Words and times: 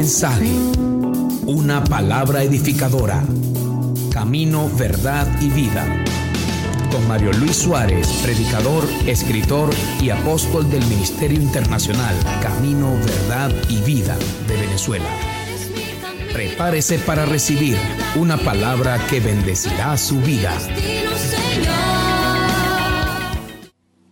mensaje, 0.00 0.50
una 1.44 1.84
palabra 1.84 2.42
edificadora. 2.42 3.22
Camino, 4.10 4.70
verdad 4.78 5.28
y 5.42 5.50
vida. 5.50 5.84
Con 6.90 7.06
Mario 7.06 7.30
Luis 7.34 7.56
Suárez, 7.56 8.08
predicador, 8.22 8.88
escritor 9.06 9.68
y 10.00 10.08
apóstol 10.08 10.70
del 10.70 10.82
Ministerio 10.86 11.38
Internacional 11.38 12.16
Camino, 12.40 12.94
Verdad 12.94 13.52
y 13.68 13.82
Vida 13.82 14.16
de 14.48 14.56
Venezuela. 14.56 15.10
Prepárese 16.32 16.98
para 17.00 17.26
recibir 17.26 17.76
una 18.16 18.38
palabra 18.38 18.98
que 19.10 19.20
bendecirá 19.20 19.98
su 19.98 20.18
vida. 20.22 20.56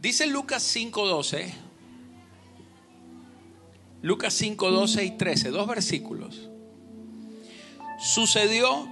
Dice 0.03 0.27
Lucas 0.27 0.63
5:12. 0.63 1.68
Lucas 4.01 4.35
5, 4.35 4.71
12 4.71 5.05
y 5.05 5.11
13, 5.13 5.51
dos 5.51 5.67
versículos. 5.67 6.49
Sucedió 7.99 8.89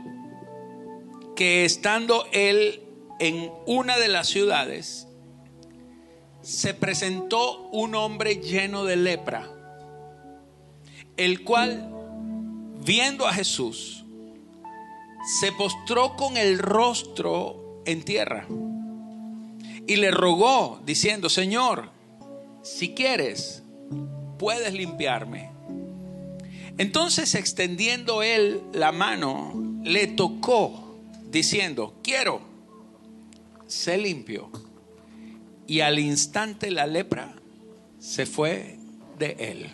que 1.37 1.65
estando 1.65 2.27
él 2.33 2.83
en 3.21 3.51
una 3.67 3.99
de 3.99 4.09
las 4.09 4.27
ciudades, 4.29 5.07
se 6.43 6.75
presentó 6.75 7.69
un 7.73 7.95
hombre 7.95 8.37
lleno 8.37 8.85
de 8.85 8.97
lepra, 8.97 9.49
el 11.17 11.45
cual, 11.45 11.93
viendo 12.85 13.27
a 13.27 13.33
Jesús, 13.33 14.05
se 15.41 15.53
postró 15.53 16.17
con 16.17 16.37
el 16.37 16.59
rostro 16.59 17.83
en 17.85 18.05
tierra 18.05 18.47
y 19.87 19.97
le 19.97 20.11
rogó, 20.11 20.81
diciendo, 20.85 21.29
Señor, 21.29 21.91
si 22.63 22.95
quieres, 22.95 23.63
puedes 24.39 24.73
limpiarme. 24.73 25.51
Entonces 26.79 27.35
extendiendo 27.35 28.23
él 28.23 28.61
la 28.73 28.93
mano, 28.93 29.55
le 29.83 30.07
tocó, 30.07 30.99
diciendo, 31.31 31.95
quiero, 32.03 32.41
sé 33.67 33.99
limpio. 33.99 34.51
Y 35.67 35.81
al 35.81 35.99
instante 35.99 36.71
la 36.71 36.87
lepra 36.87 37.35
se 37.99 38.27
fue 38.27 38.79
de 39.19 39.37
él. 39.39 39.71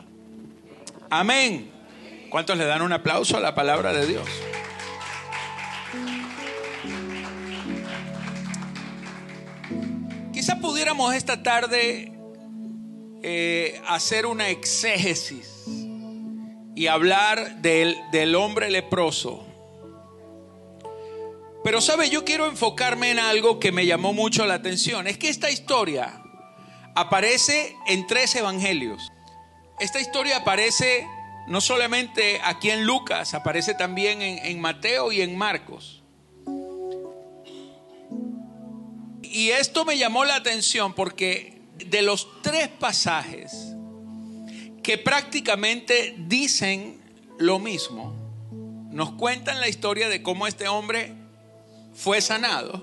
Amén. 1.11 1.71
¿Cuántos 2.31 2.57
le 2.57 2.65
dan 2.65 2.81
un 2.83 2.93
aplauso 2.93 3.37
a 3.37 3.41
la 3.41 3.55
palabra 3.55 3.93
de 3.93 4.07
Dios? 4.07 4.27
Quizá 10.33 10.59
pudiéramos 10.59 11.15
esta 11.15 11.43
tarde 11.43 12.12
eh, 13.23 13.81
hacer 13.87 14.27
una 14.27 14.49
exégesis 14.49 15.65
y 16.75 16.87
hablar 16.87 17.63
del, 17.63 17.97
del 18.11 18.35
hombre 18.35 18.71
leproso. 18.71 19.47
Pero 21.63 21.81
sabe, 21.81 22.11
yo 22.11 22.25
quiero 22.25 22.49
enfocarme 22.49 23.13
en 23.13 23.21
algo 23.21 23.61
que 23.61 23.71
me 23.71 23.87
llamó 23.87 24.13
mucho 24.13 24.47
la 24.47 24.55
atención. 24.55 25.07
Es 25.07 25.19
que 25.19 25.29
esta 25.29 25.51
historia 25.51 26.21
aparece 26.97 27.77
en 27.87 28.07
tres 28.07 28.35
evangelios. 28.35 29.13
Esta 29.79 30.01
historia 30.01 30.39
aparece 30.39 31.07
no 31.47 31.61
solamente 31.61 32.41
aquí 32.45 32.71
en 32.71 32.85
Lucas, 32.85 33.35
aparece 33.35 33.75
también 33.75 34.23
en, 34.23 34.39
en 34.45 34.61
Mateo 34.61 35.13
y 35.13 35.21
en 35.21 35.37
Marcos. 35.37 36.03
Y 39.23 39.51
esto 39.51 39.85
me 39.85 39.97
llamó 39.97 40.25
la 40.25 40.37
atención 40.37 40.93
porque 40.93 41.52
de 41.93 42.01
los 42.01 42.27
tres 42.41 42.69
pasajes 42.69 43.75
que 44.83 44.97
prácticamente 44.97 46.15
dicen 46.17 46.99
lo 47.39 47.59
mismo, 47.59 48.15
nos 48.91 49.13
cuentan 49.13 49.61
la 49.61 49.69
historia 49.69 50.09
de 50.09 50.23
cómo 50.23 50.47
este 50.47 50.69
hombre 50.69 51.15
fue 51.95 52.23
sanado. 52.23 52.83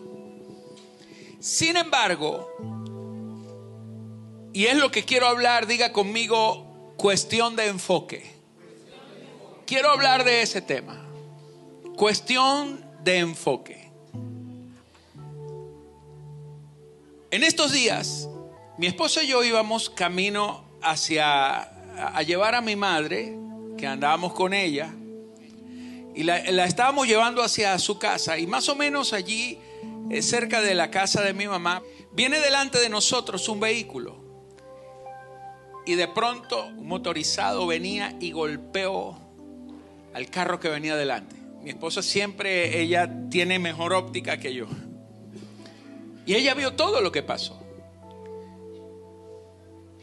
Sin 1.40 1.76
embargo, 1.76 2.52
y 4.54 4.66
es 4.66 4.78
lo 4.78 4.92
que 4.92 5.04
quiero 5.04 5.26
hablar, 5.26 5.66
diga 5.66 5.92
conmigo, 5.92 6.94
cuestión 6.96 7.56
de 7.56 7.66
enfoque. 7.66 8.32
Quiero 9.66 9.90
hablar 9.90 10.24
de 10.24 10.44
ese 10.44 10.62
tema. 10.62 11.04
Cuestión 11.96 12.86
de 13.04 13.18
enfoque. 13.18 13.90
En 17.32 17.44
estos 17.44 17.72
días 17.72 18.30
mi 18.80 18.88
esposa 18.88 19.22
y 19.24 19.28
yo 19.28 19.44
íbamos 19.44 19.90
camino 19.90 20.64
hacia 20.82 21.64
a 21.98 22.24
llevar 22.24 22.56
a 22.56 22.62
mi 22.62 22.78
madre, 22.78 23.38
que 23.78 23.86
andábamos 23.86 24.32
con 24.32 24.54
ella, 24.54 24.94
y 26.16 26.24
la, 26.24 26.38
estábamos 26.64 27.06
llevando 27.06 27.44
hacia 27.44 27.78
su 27.78 28.00
casa, 28.00 28.38
y 28.38 28.48
más 28.48 28.70
o 28.70 28.78
menos 28.78 29.12
allí, 29.12 29.60
eh, 30.10 30.22
cerca 30.22 30.62
de 30.62 30.76
la 30.76 30.90
casa 30.92 31.22
de 31.22 31.34
mi 31.34 31.46
mamá, 31.46 31.84
viene 32.14 32.40
delante 32.40 32.80
de 32.80 32.88
nosotros 32.88 33.50
un 33.50 33.60
vehículo. 33.60 34.16
Y 35.86 35.96
de 35.96 36.08
pronto 36.08 36.68
un 36.68 36.88
motorizado 36.88 37.68
venía 37.68 38.16
y 38.22 38.32
golpeó 38.32 39.20
al 40.14 40.30
carro 40.30 40.62
que 40.62 40.70
venía 40.70 40.96
delante. 40.96 41.36
Mi 41.64 41.72
esposa 41.72 42.02
siempre, 42.02 42.80
ella 42.80 43.10
tiene 43.30 43.60
mejor 43.60 43.92
óptica 43.92 44.40
que 44.40 44.54
yo. 44.54 44.68
Y 46.26 46.36
ella 46.36 46.54
vio 46.54 46.76
todo 46.76 47.02
lo 47.02 47.12
que 47.12 47.24
pasó. 47.24 47.69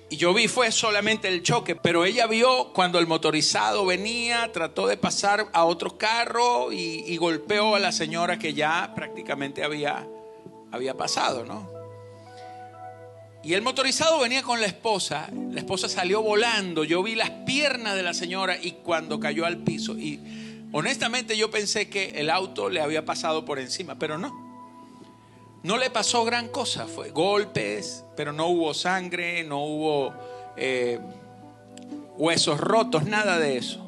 Y 0.09 0.17
yo 0.19 0.33
vi 0.33 0.47
fue 0.47 0.71
solamente 0.71 1.27
el 1.27 1.43
choque, 1.43 1.75
pero 1.75 2.05
ella 2.05 2.28
vio 2.28 2.72
cuando 2.72 3.00
el 3.00 3.09
motorizado 3.09 3.84
venía, 3.84 4.53
trató 4.53 4.87
de 4.87 4.97
pasar 4.97 5.49
a 5.53 5.65
otro 5.65 5.99
carro 5.99 6.72
y, 6.72 7.17
golpeó 7.17 7.75
a 7.75 7.81
la 7.81 7.91
señora 7.91 8.39
que 8.39 8.55
ya 8.55 8.93
prácticamente 8.94 9.65
había, 9.65 10.06
había 10.71 10.94
pasado, 10.94 11.44
¿no? 11.44 11.69
Y 13.43 13.55
el 13.55 13.62
motorizado 13.62 14.21
venía 14.21 14.43
con 14.43 14.61
la 14.61 14.67
esposa, 14.67 15.28
la 15.50 15.61
esposa 15.61 15.89
salió 15.89 16.23
volando, 16.23 16.84
yo 16.84 17.03
vi 17.03 17.15
las 17.15 17.31
piernas 17.31 17.97
de 17.97 18.03
la 18.03 18.15
señora 18.15 18.56
y 18.61 18.73
cuando 18.73 19.19
cayó 19.19 19.44
al 19.44 19.59
piso, 19.59 19.97
y 19.99 20.21
honestamente 20.73 21.37
yo 21.37 21.50
pensé 21.50 21.88
que 21.88 22.11
el 22.17 22.31
auto 22.31 22.71
le 22.71 22.81
había 22.81 23.05
pasado 23.05 23.44
por 23.44 23.59
encima, 23.59 23.99
pero 23.99 24.19
no. 24.19 24.46
No 25.66 25.78
le 25.78 25.91
pasó 25.91 26.25
gran 26.25 26.47
cosa, 26.47 26.87
fue 26.87 27.10
golpes, 27.10 28.04
pero 28.16 28.32
no 28.32 28.47
hubo 28.47 28.72
sangre, 28.72 29.43
no 29.43 29.65
hubo 29.65 30.15
eh, 30.56 31.00
huesos 32.16 32.60
rotos, 32.60 33.06
nada 33.06 33.41
de 33.41 33.56
eso. 33.56 33.84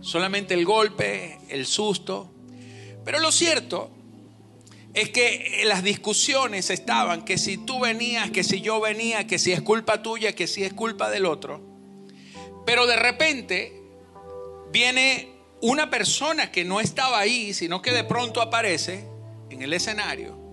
Solamente 0.00 0.54
el 0.54 0.64
golpe, 0.64 1.40
el 1.48 1.66
susto. 1.66 2.30
Pero 3.04 3.18
lo 3.18 3.32
cierto 3.32 3.90
es 4.94 5.10
que 5.10 5.62
las 5.64 5.82
discusiones 5.82 6.70
estaban 6.70 7.24
que 7.24 7.36
si 7.36 7.58
tú 7.58 7.80
venías, 7.80 8.30
que 8.30 8.44
si 8.44 8.60
yo 8.60 8.80
venía, 8.80 9.26
que 9.26 9.40
si 9.40 9.50
es 9.50 9.62
culpa 9.62 10.04
tuya, 10.04 10.36
que 10.36 10.46
si 10.46 10.62
es 10.62 10.72
culpa 10.72 11.10
del 11.10 11.26
otro. 11.26 11.60
Pero 12.64 12.86
de 12.86 12.94
repente 12.94 13.82
viene 14.70 15.30
una 15.60 15.90
persona 15.90 16.52
que 16.52 16.64
no 16.64 16.78
estaba 16.78 17.18
ahí, 17.18 17.54
sino 17.54 17.82
que 17.82 17.90
de 17.90 18.04
pronto 18.04 18.40
aparece 18.40 19.04
en 19.50 19.62
el 19.62 19.72
escenario 19.72 20.45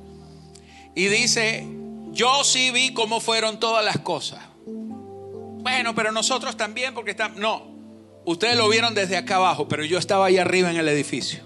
y 0.96 1.08
dice, 1.08 1.68
yo 2.12 2.44
sí 2.44 2.72
vi 2.72 2.94
cómo 2.94 3.20
fueron 3.20 3.60
todas 3.60 3.84
las 3.84 4.00
cosas. 4.00 4.40
Bueno, 4.66 5.96
pero 5.96 6.12
nosotros 6.12 6.56
también 6.56 6.94
porque 6.94 7.12
estamos... 7.12 7.38
No, 7.38 7.66
ustedes 8.26 8.56
lo 8.56 8.70
vieron 8.70 8.94
desde 8.94 9.18
acá 9.18 9.38
abajo, 9.38 9.68
pero 9.68 9.84
yo 9.84 9.98
estaba 9.98 10.28
ahí 10.28 10.38
arriba 10.38 10.70
en 10.70 10.78
el 10.78 10.88
edificio. 10.88 11.44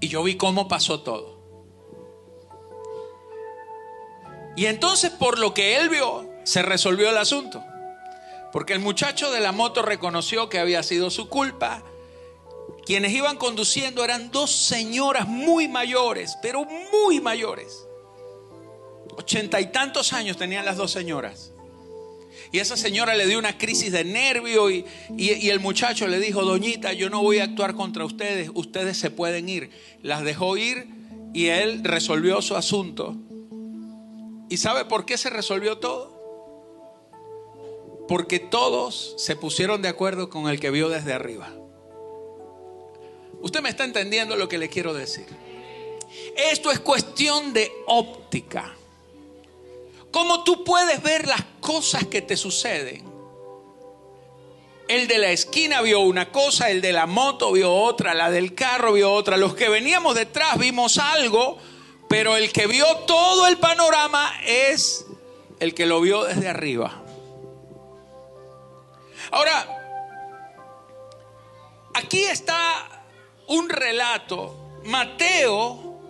Y 0.00 0.08
yo 0.08 0.22
vi 0.22 0.36
cómo 0.36 0.68
pasó 0.68 1.00
todo. 1.00 1.40
Y 4.56 4.66
entonces 4.66 5.10
por 5.10 5.38
lo 5.38 5.54
que 5.54 5.76
él 5.76 5.88
vio, 5.88 6.28
se 6.44 6.62
resolvió 6.62 7.08
el 7.08 7.16
asunto. 7.16 7.64
Porque 8.52 8.72
el 8.72 8.80
muchacho 8.80 9.30
de 9.30 9.40
la 9.40 9.52
moto 9.52 9.82
reconoció 9.82 10.48
que 10.48 10.58
había 10.58 10.82
sido 10.82 11.10
su 11.10 11.28
culpa. 11.28 11.82
Quienes 12.84 13.12
iban 13.12 13.36
conduciendo 13.36 14.04
eran 14.04 14.30
dos 14.30 14.50
señoras 14.50 15.28
muy 15.28 15.68
mayores, 15.68 16.36
pero 16.42 16.66
muy 16.92 17.20
mayores. 17.20 17.86
Ochenta 19.20 19.60
y 19.60 19.66
tantos 19.66 20.14
años 20.14 20.38
tenían 20.38 20.64
las 20.64 20.78
dos 20.78 20.92
señoras. 20.92 21.52
Y 22.52 22.58
esa 22.58 22.74
señora 22.74 23.14
le 23.14 23.26
dio 23.26 23.38
una 23.38 23.58
crisis 23.58 23.92
de 23.92 24.02
nervio 24.02 24.70
y, 24.70 24.86
el 25.18 25.60
muchacho 25.60 26.08
le 26.08 26.18
dijo, 26.18 26.42
doñita, 26.42 26.94
yo 26.94 27.10
no 27.10 27.22
voy 27.22 27.38
a 27.38 27.44
actuar 27.44 27.74
contra 27.74 28.06
ustedes, 28.06 28.50
ustedes 28.54 28.96
se 28.96 29.10
pueden 29.10 29.50
ir. 29.50 29.70
Las 30.02 30.24
dejó 30.24 30.56
ir 30.56 30.86
y 31.34 31.48
él 31.48 31.84
resolvió 31.84 32.40
su 32.40 32.56
asunto. 32.56 33.14
¿Y 34.48 34.56
sabe 34.56 34.86
por 34.86 35.04
qué 35.04 35.18
se 35.18 35.28
resolvió 35.28 35.76
todo? 35.76 36.18
Porque 38.08 38.38
todos 38.38 39.16
se 39.18 39.36
pusieron 39.36 39.82
de 39.82 39.88
acuerdo 39.88 40.30
con 40.30 40.48
el 40.48 40.58
que 40.58 40.70
vio 40.70 40.88
desde 40.88 41.12
arriba. 41.12 41.52
Usted 43.42 43.60
me 43.60 43.68
está 43.68 43.84
entendiendo 43.84 44.34
lo 44.36 44.48
que 44.48 44.56
le 44.56 44.70
quiero 44.70 44.94
decir. 44.94 45.26
Esto 46.36 46.70
es 46.70 46.80
cuestión 46.80 47.52
de 47.52 47.70
óptica. 47.86 48.76
¿Cómo 50.12 50.44
tú 50.44 50.64
puedes 50.64 51.02
ver 51.02 51.26
las 51.26 51.42
cosas 51.60 52.06
que 52.06 52.20
te 52.20 52.36
suceden 52.36 53.04
El 54.88 55.06
de 55.06 55.18
la 55.18 55.30
esquina 55.30 55.82
vio 55.82 56.00
una 56.00 56.32
cosa, 56.32 56.70
el 56.70 56.80
de 56.80 56.92
la 56.92 57.06
moto 57.06 57.52
vio 57.52 57.72
otra, 57.72 58.14
la 58.14 58.30
del 58.30 58.54
carro 58.54 58.94
vio 58.94 59.12
otra. 59.12 59.36
Los 59.36 59.54
que 59.54 59.68
veníamos 59.68 60.16
detrás 60.16 60.58
vimos 60.58 60.98
algo, 60.98 61.58
pero 62.08 62.36
el 62.36 62.52
que 62.52 62.66
vio 62.66 62.86
todo 63.06 63.46
el 63.46 63.58
panorama 63.58 64.32
es 64.44 65.06
el 65.60 65.74
que 65.74 65.86
lo 65.86 66.00
vio 66.00 66.24
desde 66.24 66.48
arriba. 66.48 67.04
Ahora, 69.30 69.80
aquí 71.94 72.22
está 72.24 73.04
un 73.46 73.68
relato. 73.68 74.56
Mateo 74.84 76.00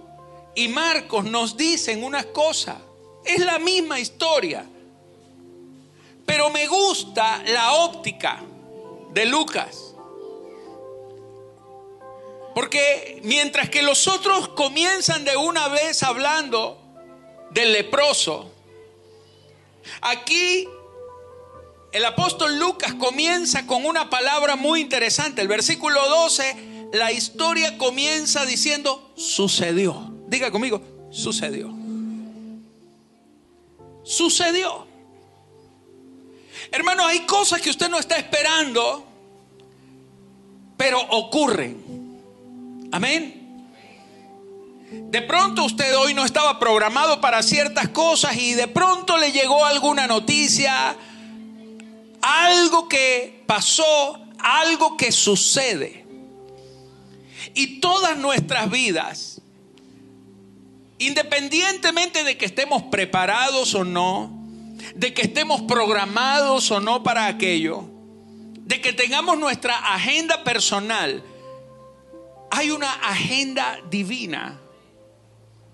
y 0.54 0.68
Marcos 0.68 1.24
nos 1.24 1.56
dicen 1.56 2.02
una 2.02 2.24
cosa. 2.24 2.80
Es 3.30 3.44
la 3.44 3.60
misma 3.60 4.00
historia. 4.00 4.66
Pero 6.26 6.50
me 6.50 6.66
gusta 6.66 7.42
la 7.46 7.74
óptica 7.74 8.42
de 9.12 9.24
Lucas. 9.26 9.94
Porque 12.54 13.20
mientras 13.22 13.70
que 13.70 13.82
los 13.82 14.08
otros 14.08 14.48
comienzan 14.48 15.24
de 15.24 15.36
una 15.36 15.68
vez 15.68 16.02
hablando 16.02 16.76
del 17.50 17.72
leproso, 17.72 18.50
aquí 20.00 20.68
el 21.92 22.04
apóstol 22.04 22.58
Lucas 22.58 22.94
comienza 22.94 23.66
con 23.66 23.84
una 23.84 24.10
palabra 24.10 24.56
muy 24.56 24.80
interesante. 24.80 25.42
El 25.42 25.48
versículo 25.48 26.08
12, 26.08 26.90
la 26.92 27.12
historia 27.12 27.78
comienza 27.78 28.44
diciendo, 28.44 29.12
sucedió. 29.16 30.12
Diga 30.26 30.50
conmigo, 30.50 30.82
sucedió. 31.10 31.79
Sucedió. 34.02 34.86
Hermano, 36.72 37.06
hay 37.06 37.20
cosas 37.20 37.60
que 37.60 37.70
usted 37.70 37.88
no 37.88 37.98
está 37.98 38.16
esperando, 38.16 39.06
pero 40.76 41.00
ocurren. 41.00 42.88
Amén. 42.92 43.40
De 44.90 45.22
pronto 45.22 45.64
usted 45.64 45.96
hoy 45.96 46.14
no 46.14 46.24
estaba 46.24 46.58
programado 46.58 47.20
para 47.20 47.42
ciertas 47.42 47.88
cosas 47.90 48.36
y 48.36 48.54
de 48.54 48.66
pronto 48.66 49.16
le 49.16 49.30
llegó 49.30 49.64
alguna 49.64 50.08
noticia, 50.08 50.96
algo 52.20 52.88
que 52.88 53.44
pasó, 53.46 54.18
algo 54.38 54.96
que 54.96 55.12
sucede. 55.12 56.06
Y 57.54 57.80
todas 57.80 58.16
nuestras 58.16 58.68
vidas, 58.70 59.29
independientemente 61.00 62.22
de 62.24 62.36
que 62.36 62.44
estemos 62.44 62.84
preparados 62.84 63.74
o 63.74 63.84
no, 63.84 64.30
de 64.94 65.12
que 65.14 65.22
estemos 65.22 65.62
programados 65.62 66.70
o 66.70 66.78
no 66.78 67.02
para 67.02 67.26
aquello, 67.26 67.84
de 68.58 68.80
que 68.82 68.92
tengamos 68.92 69.38
nuestra 69.38 69.76
agenda 69.94 70.44
personal, 70.44 71.24
hay 72.50 72.70
una 72.70 72.92
agenda 72.92 73.80
divina, 73.90 74.60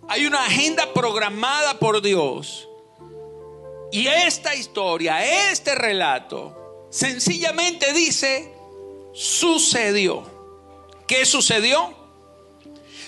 hay 0.09 0.27
una 0.27 0.45
agenda 0.45 0.95
programada 0.95 1.79
por 1.81 2.01
Dios. 2.01 2.69
Y 3.91 4.07
esta 4.07 4.55
historia, 4.55 5.51
este 5.51 5.75
relato, 5.75 6.87
sencillamente 6.91 7.93
dice, 7.93 8.53
sucedió. 9.13 10.23
¿Qué 11.09 11.27
sucedió? 11.27 12.06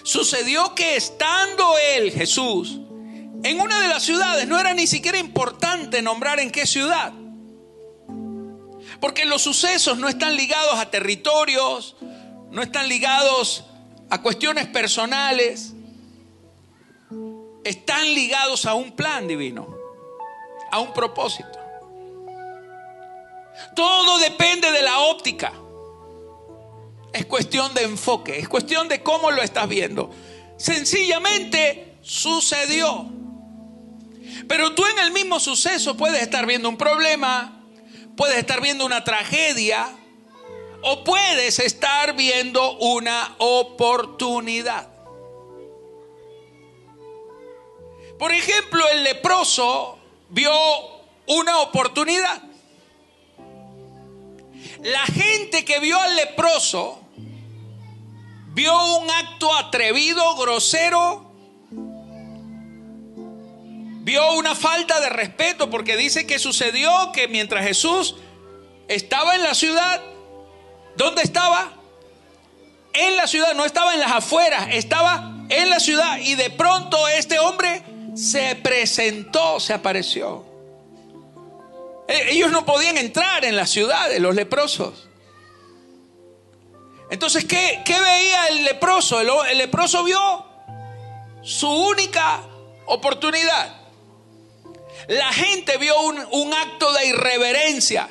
Sucedió 0.08 0.74
que 0.74 0.96
estando 0.96 1.76
él, 1.94 2.10
Jesús, 2.10 2.80
en 3.42 3.60
una 3.60 3.78
de 3.78 3.88
las 3.88 4.02
ciudades 4.02 4.48
no 4.48 4.58
era 4.58 4.72
ni 4.72 4.86
siquiera 4.86 5.18
importante 5.18 6.00
nombrar 6.00 6.40
en 6.40 6.50
qué 6.50 6.66
ciudad. 6.66 7.12
Porque 9.00 9.26
los 9.26 9.42
sucesos 9.42 9.98
no 9.98 10.08
están 10.08 10.34
ligados 10.34 10.76
a 10.76 10.90
territorios, 10.90 11.94
no 12.50 12.62
están 12.62 12.88
ligados 12.88 13.66
a 14.08 14.22
cuestiones 14.22 14.66
personales, 14.68 15.74
están 17.62 18.14
ligados 18.14 18.64
a 18.64 18.72
un 18.72 18.92
plan 18.92 19.28
divino, 19.28 19.76
a 20.70 20.78
un 20.78 20.94
propósito. 20.94 21.58
Todo 23.76 24.16
depende 24.20 24.72
de 24.72 24.80
la 24.80 25.00
óptica. 25.00 25.52
Es 27.18 27.26
cuestión 27.26 27.74
de 27.74 27.82
enfoque, 27.82 28.38
es 28.38 28.48
cuestión 28.48 28.86
de 28.86 29.02
cómo 29.02 29.32
lo 29.32 29.42
estás 29.42 29.68
viendo. 29.68 30.14
Sencillamente 30.56 31.96
sucedió. 32.00 33.06
Pero 34.46 34.72
tú 34.76 34.86
en 34.86 35.00
el 35.00 35.10
mismo 35.10 35.40
suceso 35.40 35.96
puedes 35.96 36.22
estar 36.22 36.46
viendo 36.46 36.68
un 36.68 36.76
problema, 36.76 37.60
puedes 38.16 38.38
estar 38.38 38.60
viendo 38.60 38.86
una 38.86 39.02
tragedia 39.02 39.88
o 40.82 41.02
puedes 41.02 41.58
estar 41.58 42.14
viendo 42.14 42.78
una 42.78 43.34
oportunidad. 43.38 44.88
Por 48.16 48.30
ejemplo, 48.30 48.88
el 48.90 49.02
leproso 49.02 49.98
vio 50.28 50.52
una 51.26 51.58
oportunidad. 51.62 52.42
La 54.84 55.04
gente 55.06 55.64
que 55.64 55.80
vio 55.80 55.98
al 55.98 56.14
leproso 56.14 57.07
vio 58.54 58.96
un 58.98 59.10
acto 59.10 59.54
atrevido, 59.54 60.36
grosero, 60.36 61.32
vio 64.02 64.32
una 64.34 64.54
falta 64.54 65.00
de 65.00 65.10
respeto 65.10 65.70
porque 65.70 65.96
dice 65.96 66.26
que 66.26 66.38
sucedió 66.38 67.12
que 67.12 67.28
mientras 67.28 67.64
Jesús 67.66 68.16
estaba 68.88 69.34
en 69.34 69.42
la 69.42 69.54
ciudad, 69.54 70.00
¿dónde 70.96 71.22
estaba? 71.22 71.72
En 72.94 73.16
la 73.16 73.26
ciudad, 73.26 73.54
no 73.54 73.64
estaba 73.64 73.94
en 73.94 74.00
las 74.00 74.12
afueras, 74.12 74.68
estaba 74.72 75.34
en 75.50 75.70
la 75.70 75.78
ciudad 75.78 76.18
y 76.18 76.34
de 76.34 76.50
pronto 76.50 77.06
este 77.08 77.38
hombre 77.38 77.82
se 78.14 78.56
presentó, 78.56 79.60
se 79.60 79.74
apareció. 79.74 80.44
E, 82.08 82.32
ellos 82.32 82.50
no 82.50 82.64
podían 82.64 82.96
entrar 82.96 83.44
en 83.44 83.56
las 83.56 83.70
ciudades, 83.70 84.20
los 84.20 84.34
leprosos. 84.34 85.07
Entonces, 87.10 87.44
¿qué, 87.44 87.82
qué 87.84 87.98
veía 87.98 88.48
el 88.48 88.64
leproso? 88.64 89.20
el 89.20 89.58
leproso 89.58 90.04
vio 90.04 90.44
su 91.42 91.68
única 91.68 92.42
oportunidad. 92.86 93.74
La 95.08 95.32
gente 95.32 95.78
vio 95.78 95.94
un, 96.02 96.52
acto 96.52 96.92
de 96.92 97.06
irreverencia. 97.06 98.10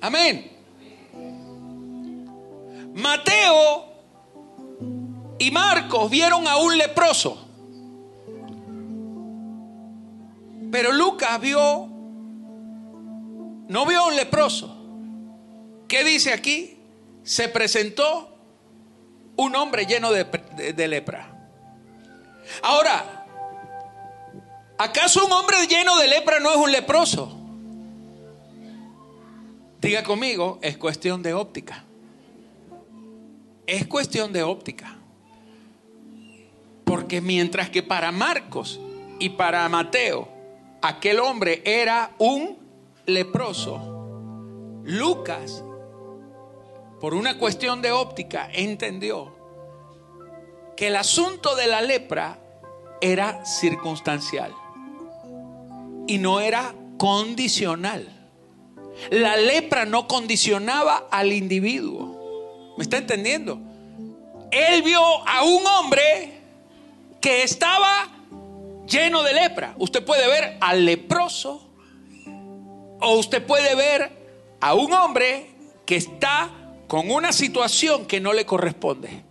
Amén. 0.00 0.52
Mateo 2.94 3.86
y 5.38 5.50
Marcos 5.50 6.10
vieron 6.10 6.46
a 6.46 6.58
un 6.58 6.78
leproso. 6.78 7.44
Pero 10.70 10.92
Lucas 10.92 11.40
vio, 11.40 11.88
no 13.68 13.86
vio 13.86 14.00
a 14.00 14.06
un 14.06 14.16
leproso. 14.16 14.73
¿Qué 15.94 16.02
dice 16.02 16.32
aquí? 16.32 16.76
Se 17.22 17.48
presentó 17.48 18.36
un 19.36 19.54
hombre 19.54 19.86
lleno 19.86 20.10
de, 20.10 20.88
lepra. 20.88 21.32
Ahora, 22.64 23.24
¿Acaso 24.76 25.24
un 25.24 25.30
hombre 25.30 25.56
lleno 25.68 25.96
de 25.96 26.08
lepra 26.08 26.40
no 26.40 26.50
es 26.50 26.56
un 26.56 26.72
leproso? 26.72 27.32
Diga 29.80 30.02
conmigo, 30.02 30.58
es 30.62 30.76
cuestión 30.76 31.22
de 31.22 31.32
óptica. 31.32 31.84
Es 33.64 33.86
cuestión 33.86 34.32
de 34.32 34.42
óptica. 34.42 34.96
Porque 36.84 37.20
mientras 37.20 37.70
que 37.70 37.84
para 37.84 38.10
Marcos 38.10 38.80
y 39.20 39.28
para 39.28 39.68
Mateo 39.68 40.28
aquel 40.82 41.20
hombre 41.20 41.62
era 41.64 42.10
un 42.18 42.58
leproso, 43.06 44.82
Lucas, 44.82 45.62
por 47.04 47.12
una 47.12 47.36
cuestión 47.36 47.82
de 47.82 47.92
óptica, 47.92 48.48
entendió 48.50 49.36
que 50.74 50.86
el 50.86 50.96
asunto 50.96 51.54
de 51.54 51.66
la 51.66 51.82
lepra 51.82 52.38
era 53.02 53.44
circunstancial 53.44 54.54
y 56.06 56.16
no 56.16 56.40
era 56.40 56.74
condicional. 56.96 58.08
La 59.10 59.36
lepra 59.36 59.84
no 59.84 60.08
condicionaba 60.08 61.06
al 61.10 61.34
individuo. 61.34 62.72
¿Me 62.78 62.84
está 62.84 62.96
entendiendo? 62.96 63.60
Él 64.50 64.80
vio 64.80 65.02
a 65.28 65.42
un 65.42 65.62
hombre 65.66 66.40
que 67.20 67.42
estaba 67.42 68.08
lleno 68.88 69.22
de 69.22 69.34
lepra. 69.34 69.74
Usted 69.76 70.02
puede 70.02 70.26
ver 70.26 70.56
al 70.58 70.86
leproso 70.86 71.68
o 72.98 73.12
usted 73.18 73.44
puede 73.44 73.74
ver 73.74 74.56
a 74.62 74.72
un 74.72 74.90
hombre 74.94 75.50
que 75.84 75.96
está 75.96 76.63
con 76.86 77.10
una 77.10 77.32
situación 77.32 78.06
que 78.06 78.20
no 78.20 78.32
le 78.32 78.46
corresponde. 78.46 79.24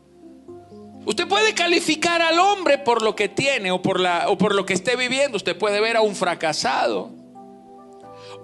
Usted 1.06 1.28
puede 1.28 1.54
calificar 1.54 2.22
al 2.22 2.40
hombre 2.40 2.78
por 2.78 3.02
lo 3.02 3.16
que 3.16 3.28
tiene 3.28 3.72
o 3.72 3.82
por, 3.82 4.00
la, 4.00 4.30
o 4.30 4.38
por 4.38 4.56
lo 4.56 4.66
que 4.66 4.74
esté 4.74 4.96
viviendo. 4.96 5.38
Usted 5.38 5.58
puede 5.58 5.82
ver 5.82 5.98
a 5.98 6.02
un 6.02 6.16
fracasado. 6.16 7.12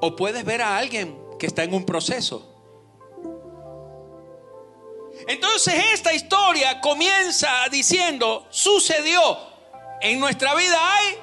o 0.02 0.16
puedes 0.16 0.46
ver 0.46 0.62
a 0.62 0.78
alguien 0.78 1.18
que 1.40 1.48
está 1.48 1.64
en 1.64 1.74
un 1.74 1.86
proceso. 1.86 2.46
Entonces 5.28 5.74
esta 5.94 6.14
historia 6.14 6.80
comienza 6.82 7.50
diciendo, 7.72 8.48
sucedió, 8.50 9.38
en 10.02 10.20
nuestra 10.20 10.56
vida 10.56 10.78
hay 10.96 11.16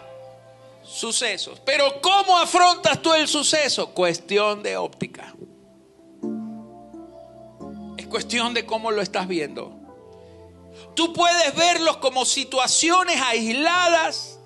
sucesos, 0.82 1.60
pero 1.64 2.00
¿cómo 2.00 2.36
afrontas 2.38 3.00
tú 3.00 3.12
el 3.14 3.26
suceso? 3.26 3.90
Cuestión 3.90 4.62
de 4.62 4.76
óptica. 4.76 5.34
Es 8.16 8.22
cuestión 8.24 8.54
de 8.54 8.64
cómo 8.64 8.92
lo 8.92 9.02
estás 9.02 9.28
viendo. 9.28 9.74
Tú 10.94 11.12
puedes 11.12 11.54
verlos 11.54 11.98
como 11.98 12.24
situaciones 12.24 13.20
aisladas. 13.20 14.38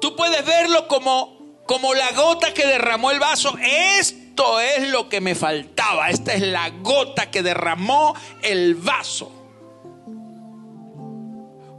Tú 0.00 0.14
puedes 0.14 0.46
verlo 0.46 0.86
como, 0.86 1.64
como 1.66 1.94
la 1.94 2.12
gota 2.12 2.54
que 2.54 2.64
derramó 2.64 3.10
el 3.10 3.18
vaso. 3.18 3.58
Esto 3.60 4.60
es 4.60 4.88
lo 4.90 5.08
que 5.08 5.20
me 5.20 5.34
faltaba. 5.34 6.10
Esta 6.10 6.32
es 6.32 6.42
la 6.42 6.70
gota 6.70 7.28
que 7.28 7.42
derramó 7.42 8.14
el 8.40 8.76
vaso. 8.76 9.32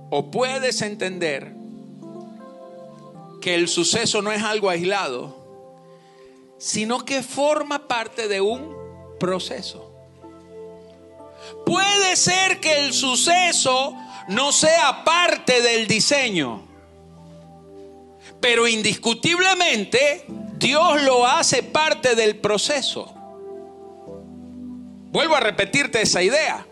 O 0.09 0.29
puedes 0.29 0.81
entender 0.81 1.53
que 3.41 3.55
el 3.55 3.69
suceso 3.69 4.21
no 4.21 4.33
es 4.33 4.43
algo 4.43 4.69
aislado, 4.69 5.37
sino 6.57 7.05
que 7.05 7.23
forma 7.23 7.87
parte 7.87 8.27
de 8.27 8.41
un 8.41 8.75
proceso. 9.21 9.90
Puede 11.65 12.15
ser 12.15 12.59
que 12.59 12.85
el 12.85 12.93
suceso 12.93 13.95
no 14.27 14.51
sea 14.51 15.03
parte 15.03 15.61
del 15.61 15.87
diseño, 15.87 16.67
pero 18.39 18.67
indiscutiblemente 18.67 20.25
Dios 20.57 21.01
lo 21.03 21.25
hace 21.25 21.63
parte 21.63 22.15
del 22.15 22.37
proceso. 22.37 23.13
Vuelvo 25.11 25.35
a 25.35 25.39
repetirte 25.39 26.01
esa 26.01 26.23
idea. 26.23 26.65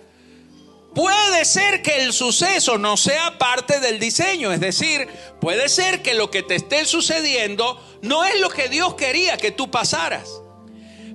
Puede 0.93 1.45
ser 1.45 1.81
que 1.81 2.03
el 2.03 2.13
suceso 2.13 2.77
no 2.77 2.97
sea 2.97 3.37
parte 3.37 3.79
del 3.79 3.99
diseño, 3.99 4.51
es 4.51 4.59
decir, 4.59 5.07
puede 5.39 5.69
ser 5.69 6.01
que 6.01 6.15
lo 6.15 6.31
que 6.31 6.41
te 6.41 6.55
esté 6.55 6.85
sucediendo 6.85 7.79
no 8.01 8.25
es 8.25 8.39
lo 8.39 8.49
que 8.49 8.69
Dios 8.69 8.95
quería 8.95 9.37
que 9.37 9.51
tú 9.51 9.69
pasaras. 9.69 10.41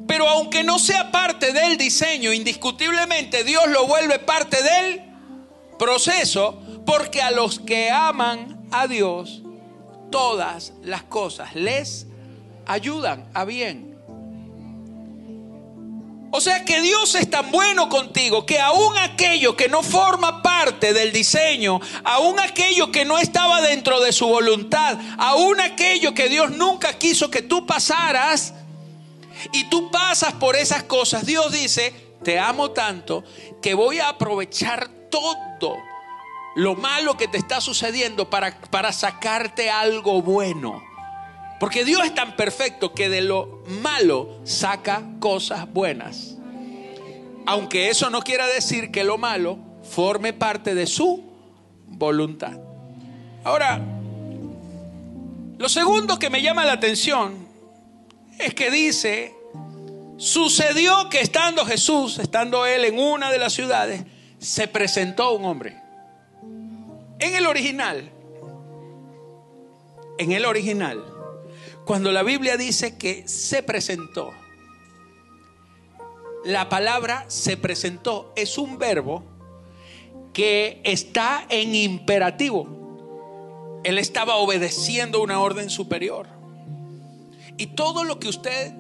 Pero 0.07 0.29
aunque 0.29 0.63
no 0.63 0.79
sea 0.79 1.11
parte 1.11 1.53
del 1.53 1.77
diseño, 1.77 2.33
indiscutiblemente 2.33 3.45
Dios 3.45 3.69
lo 3.69 3.87
vuelve 3.87 4.19
parte 4.19 4.63
del 4.63 5.03
proceso, 5.79 6.61
porque 6.87 7.23
a 7.23 7.31
los 7.31 7.59
que 7.59 7.91
aman 7.91 8.67
a 8.71 8.87
Dios, 8.87 9.43
todas 10.11 10.73
las 10.83 11.03
cosas 11.05 11.55
les 11.55 12.07
ayudan 12.67 13.29
a 13.35 13.45
bien. 13.45 13.95
O 16.37 16.41
sea 16.41 16.65
que 16.65 16.81
Dios 16.81 17.15
es 17.15 17.31
tan 17.31 17.53
bueno 17.53 17.89
contigo 17.89 18.45
que 18.45 18.59
aún 18.59 18.99
aquello 18.99 19.57
que 19.57 19.69
no 19.69 19.85
forma 19.85 20.43
parte 20.43 20.93
del 20.93 21.13
diseño, 21.13 21.81
aún 22.03 22.41
aquello 22.41 22.91
que 22.91 23.05
no 23.05 23.19
estaba 23.19 23.61
dentro 23.61 24.01
de 24.01 24.13
su 24.13 24.27
voluntad, 24.27 24.99
aún 25.17 25.61
aquello 25.61 26.13
que 26.13 26.29
Dios 26.29 26.51
nunca 26.51 26.99
quiso 26.99 27.31
que 27.31 27.43
tú 27.43 27.67
pasaras, 27.67 28.53
y 29.53 29.69
tú 29.71 29.91
pasas 29.91 30.35
por 30.35 30.57
esas 30.57 30.85
cosas, 30.85 31.27
Dios 31.27 31.53
dice, 31.53 31.93
te 32.23 32.39
amo 32.39 32.71
tanto 32.71 33.25
que 33.61 33.75
voy 33.75 33.99
a 33.99 34.11
aprovechar 34.11 34.89
todo 35.11 35.77
lo 36.57 36.75
malo 36.75 37.17
que 37.17 37.29
te 37.29 37.39
está 37.39 37.61
sucediendo 37.61 38.31
para, 38.31 38.61
para 38.71 38.93
sacarte 38.93 39.71
algo 39.71 40.23
bueno. 40.23 40.83
Porque 41.61 41.85
Dios 41.85 42.05
es 42.05 42.15
tan 42.15 42.37
perfecto 42.37 42.93
que 42.93 43.09
de 43.09 43.23
lo 43.23 43.63
malo 43.67 44.41
saca 44.45 45.03
cosas 45.21 45.73
buenas. 45.73 46.37
Aunque 47.47 47.91
eso 47.91 48.11
no 48.11 48.23
quiera 48.23 48.47
decir 48.47 48.91
que 48.91 49.05
lo 49.05 49.19
malo 49.19 49.59
forme 49.83 50.33
parte 50.33 50.75
de 50.75 50.87
su 50.87 51.23
voluntad. 51.87 52.59
Ahora, 53.45 53.81
lo 55.59 55.69
segundo 55.69 56.19
que 56.19 56.31
me 56.31 56.43
llama 56.43 56.65
la 56.65 56.73
atención 56.73 57.44
es 58.39 58.55
que 58.55 58.71
dice, 58.71 59.35
sucedió 60.17 61.09
que 61.09 61.21
estando 61.21 61.65
Jesús, 61.65 62.19
estando 62.19 62.67
él 62.67 62.85
en 62.85 62.99
una 62.99 63.31
de 63.31 63.39
las 63.39 63.53
ciudades, 63.53 64.05
se 64.39 64.69
presentó 64.69 65.33
un 65.33 65.45
hombre. 65.45 65.77
En 67.19 67.35
el 67.35 67.47
original, 67.47 68.11
en 70.19 70.33
el 70.33 70.45
original, 70.45 71.05
cuando 71.85 72.13
la 72.13 72.23
Biblia 72.23 72.57
dice 72.57 72.97
que 72.97 73.27
se 73.29 73.63
presentó, 73.63 74.33
la 76.45 76.69
palabra 76.69 77.25
se 77.29 77.57
presentó 77.57 78.33
es 78.37 78.59
un 78.59 78.79
verbo 78.79 79.25
que 80.35 80.83
está 80.85 81.47
en 81.49 81.75
imperativo. 81.75 83.81
Él 83.83 83.99
estaba 83.99 84.37
obedeciendo 84.37 85.23
una 85.23 85.41
orden 85.41 85.71
superior. 85.71 86.34
Y 87.57 87.69
todo 87.69 88.05
lo 88.05 88.19
que 88.19 88.29
usted 88.29 88.75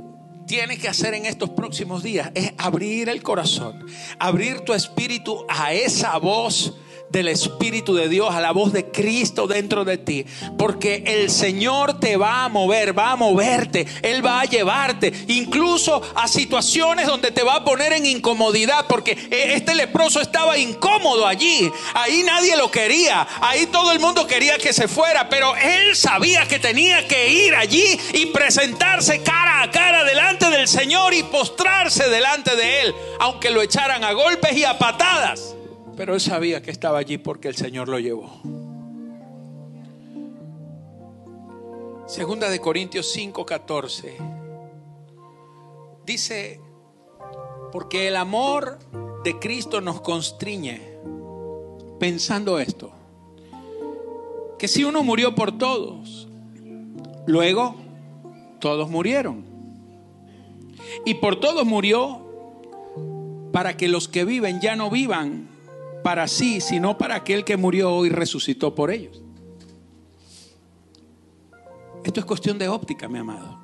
tiene 0.46 0.78
que 0.78 0.88
hacer 0.88 1.14
en 1.14 1.26
estos 1.26 1.50
próximos 1.50 2.02
días 2.02 2.30
es 2.34 2.52
abrir 2.58 3.08
el 3.08 3.22
corazón, 3.22 3.86
abrir 4.18 4.60
tu 4.60 4.74
espíritu 4.74 5.44
a 5.48 5.72
esa 5.72 6.16
voz 6.18 6.74
del 7.14 7.28
Espíritu 7.28 7.94
de 7.94 8.08
Dios, 8.08 8.34
a 8.34 8.40
la 8.40 8.50
voz 8.50 8.72
de 8.72 8.90
Cristo 8.90 9.46
dentro 9.46 9.84
de 9.84 9.98
ti. 9.98 10.26
Porque 10.58 11.04
el 11.06 11.30
Señor 11.30 12.00
te 12.00 12.16
va 12.16 12.44
a 12.44 12.48
mover, 12.48 12.98
va 12.98 13.12
a 13.12 13.16
moverte, 13.16 13.86
Él 14.02 14.24
va 14.24 14.40
a 14.40 14.44
llevarte 14.44 15.12
incluso 15.28 16.02
a 16.16 16.26
situaciones 16.26 17.06
donde 17.06 17.30
te 17.30 17.44
va 17.44 17.56
a 17.56 17.64
poner 17.64 17.92
en 17.92 18.04
incomodidad. 18.04 18.86
Porque 18.88 19.12
e, 19.30 19.54
este 19.54 19.74
leproso 19.74 20.20
estaba 20.20 20.58
incómodo 20.58 21.26
allí. 21.26 21.70
Ahí 21.94 22.24
nadie 22.24 22.56
lo 22.56 22.70
quería. 22.70 23.26
Ahí 23.40 23.66
todo 23.66 23.92
el 23.92 24.00
mundo 24.00 24.26
quería 24.26 24.58
que 24.58 24.72
se 24.72 24.88
fuera. 24.88 25.28
Pero 25.28 25.54
Él 25.56 25.94
sabía 25.94 26.46
que 26.48 26.58
tenía 26.58 27.06
que 27.06 27.30
ir 27.30 27.54
allí 27.54 27.98
y 28.12 28.26
presentarse 28.26 29.22
cara 29.22 29.62
a 29.62 29.70
cara 29.70 30.02
delante 30.02 30.50
del 30.50 30.66
Señor 30.66 31.14
y 31.14 31.22
postrarse 31.22 32.08
delante 32.08 32.56
de 32.56 32.82
Él. 32.82 32.94
Aunque 33.20 33.50
lo 33.50 33.62
echaran 33.62 34.02
a 34.02 34.12
golpes 34.12 34.56
y 34.56 34.64
a 34.64 34.76
patadas. 34.78 35.54
Pero 35.96 36.14
él 36.14 36.20
sabía 36.20 36.60
que 36.62 36.70
estaba 36.70 36.98
allí 36.98 37.18
porque 37.18 37.48
el 37.48 37.54
Señor 37.54 37.88
lo 37.88 37.98
llevó. 37.98 38.30
Segunda 42.06 42.50
de 42.50 42.60
Corintios 42.60 43.14
5:14 43.16 44.16
dice, 46.04 46.60
porque 47.72 48.08
el 48.08 48.16
amor 48.16 48.78
de 49.24 49.38
Cristo 49.38 49.80
nos 49.80 50.00
constriñe, 50.00 50.80
pensando 51.98 52.58
esto, 52.58 52.92
que 54.58 54.68
si 54.68 54.84
uno 54.84 55.02
murió 55.02 55.34
por 55.34 55.56
todos, 55.56 56.28
luego 57.26 57.74
todos 58.58 58.90
murieron. 58.90 59.44
Y 61.06 61.14
por 61.14 61.40
todos 61.40 61.64
murió 61.64 62.20
para 63.50 63.76
que 63.76 63.88
los 63.88 64.08
que 64.08 64.24
viven 64.24 64.60
ya 64.60 64.76
no 64.76 64.90
vivan 64.90 65.53
para 66.04 66.28
sí, 66.28 66.60
sino 66.60 66.98
para 66.98 67.14
aquel 67.14 67.44
que 67.44 67.56
murió 67.56 68.04
y 68.04 68.10
resucitó 68.10 68.74
por 68.74 68.90
ellos. 68.90 69.22
Esto 72.04 72.20
es 72.20 72.26
cuestión 72.26 72.58
de 72.58 72.68
óptica, 72.68 73.08
mi 73.08 73.18
amado. 73.18 73.58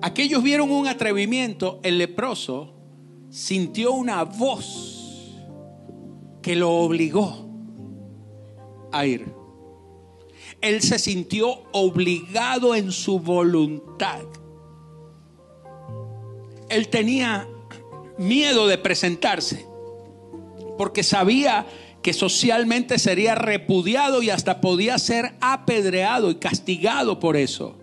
Aquellos 0.00 0.44
vieron 0.44 0.70
un 0.70 0.86
atrevimiento, 0.86 1.80
el 1.82 1.98
leproso 1.98 2.72
sintió 3.30 3.94
una 3.94 4.22
voz 4.22 5.34
que 6.40 6.54
lo 6.54 6.70
obligó 6.70 7.48
a 8.92 9.04
ir. 9.04 9.34
Él 10.60 10.82
se 10.82 11.00
sintió 11.00 11.64
obligado 11.72 12.76
en 12.76 12.92
su 12.92 13.18
voluntad. 13.18 14.22
Él 16.68 16.86
tenía 16.86 17.48
miedo 18.22 18.66
de 18.66 18.78
presentarse, 18.78 19.66
porque 20.78 21.02
sabía 21.02 21.66
que 22.02 22.12
socialmente 22.12 22.98
sería 22.98 23.34
repudiado 23.34 24.22
y 24.22 24.30
hasta 24.30 24.60
podía 24.60 24.98
ser 24.98 25.34
apedreado 25.40 26.30
y 26.30 26.36
castigado 26.36 27.20
por 27.20 27.36
eso. 27.36 27.76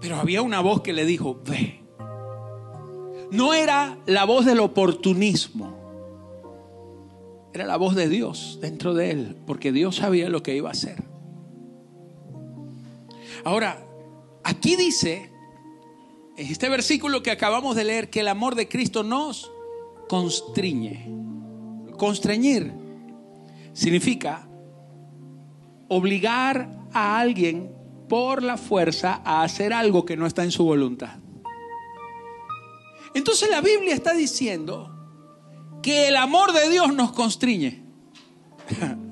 Pero 0.00 0.16
había 0.16 0.42
una 0.42 0.60
voz 0.60 0.82
que 0.82 0.92
le 0.92 1.04
dijo, 1.04 1.40
ve. 1.44 1.80
No 3.30 3.54
era 3.54 3.98
la 4.06 4.24
voz 4.24 4.44
del 4.44 4.60
oportunismo, 4.60 5.82
era 7.54 7.66
la 7.66 7.76
voz 7.76 7.94
de 7.94 8.08
Dios 8.08 8.58
dentro 8.60 8.94
de 8.94 9.10
él, 9.10 9.36
porque 9.46 9.72
Dios 9.72 9.96
sabía 9.96 10.28
lo 10.28 10.42
que 10.42 10.54
iba 10.54 10.68
a 10.68 10.72
hacer. 10.72 11.02
Ahora, 13.44 13.84
aquí 14.44 14.76
dice 14.76 15.31
este 16.36 16.68
versículo 16.68 17.22
que 17.22 17.30
acabamos 17.30 17.76
de 17.76 17.84
leer, 17.84 18.10
que 18.10 18.20
el 18.20 18.28
amor 18.28 18.54
de 18.54 18.68
Cristo 18.68 19.02
nos 19.02 19.50
constriñe. 20.08 21.08
Constreñir 21.96 22.72
significa 23.72 24.48
obligar 25.88 26.70
a 26.92 27.18
alguien 27.18 27.72
por 28.08 28.42
la 28.42 28.56
fuerza 28.56 29.20
a 29.24 29.42
hacer 29.42 29.72
algo 29.72 30.04
que 30.04 30.16
no 30.16 30.26
está 30.26 30.44
en 30.44 30.50
su 30.50 30.64
voluntad. 30.64 31.18
Entonces 33.14 33.50
la 33.50 33.60
Biblia 33.60 33.94
está 33.94 34.14
diciendo 34.14 34.90
que 35.82 36.08
el 36.08 36.16
amor 36.16 36.52
de 36.52 36.70
Dios 36.70 36.94
nos 36.94 37.12
constriñe. 37.12 37.82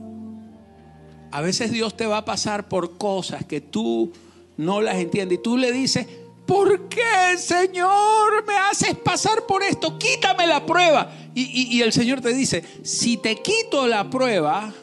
A 1.32 1.40
veces 1.42 1.70
Dios 1.70 1.96
te 1.96 2.06
va 2.06 2.18
a 2.18 2.24
pasar 2.24 2.68
por 2.68 2.98
cosas 2.98 3.44
que 3.44 3.60
tú 3.60 4.10
no 4.56 4.80
las 4.80 4.96
entiendes 4.96 5.38
y 5.38 5.42
tú 5.42 5.56
le 5.56 5.70
dices, 5.70 6.08
¿por 6.50 6.88
qué 6.88 7.38
Señor 7.38 8.44
me 8.44 8.56
haces 8.56 8.96
pasar 8.96 9.46
por 9.46 9.62
esto? 9.62 9.96
Quítame 9.96 10.48
la 10.48 10.66
prueba. 10.66 11.12
Y, 11.32 11.80
el 11.80 11.92
Señor 11.92 12.20
te 12.20 12.34
dice, 12.34 12.64
si 12.82 13.16
te 13.18 13.36
quito 13.36 13.86
la 13.86 14.10
prueba, 14.10 14.74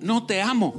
no 0.00 0.26
te 0.26 0.40
amo. 0.40 0.72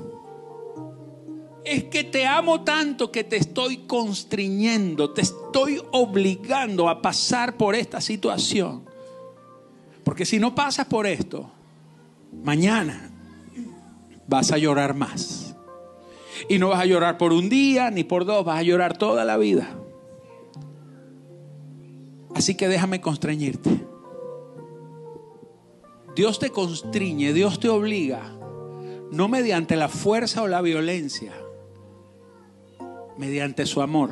Es 1.65 1.83
que 1.85 2.05
te 2.05 2.25
amo 2.25 2.63
tanto 2.63 3.11
que 3.11 3.25
te 3.25 3.35
estoy 3.35 3.79
constriñendo, 3.79 5.11
te 5.11 5.23
estoy 5.23 5.81
obligando 5.91 6.87
a 6.87 7.01
pasar 7.01 7.57
por 7.57 7.75
esta 7.75 7.99
situación. 7.99 8.85
Porque 10.05 10.25
si 10.25 10.39
no 10.39 10.55
pasas 10.55 10.85
por 10.85 11.05
esto, 11.05 11.51
mañana 12.31 13.11
vas 14.25 14.53
a 14.53 14.57
llorar 14.57 14.93
más. 14.93 15.44
Y 16.49 16.59
no 16.59 16.69
vas 16.69 16.81
a 16.81 16.85
llorar 16.85 17.17
por 17.17 17.33
un 17.33 17.49
día 17.49 17.91
ni 17.91 18.03
por 18.03 18.25
dos, 18.25 18.45
vas 18.45 18.59
a 18.59 18.63
llorar 18.63 18.97
toda 18.97 19.25
la 19.25 19.37
vida. 19.37 19.75
Así 22.35 22.55
que 22.55 22.67
déjame 22.67 22.99
constreñirte. 22.99 23.85
Dios 26.15 26.39
te 26.39 26.49
constriñe, 26.49 27.33
Dios 27.33 27.59
te 27.59 27.67
obliga, 27.67 28.33
no 29.11 29.27
mediante 29.27 29.75
la 29.75 29.89
fuerza 29.89 30.43
o 30.43 30.47
la 30.47 30.61
violencia, 30.61 31.33
mediante 33.17 33.65
su 33.65 33.81
amor. 33.81 34.11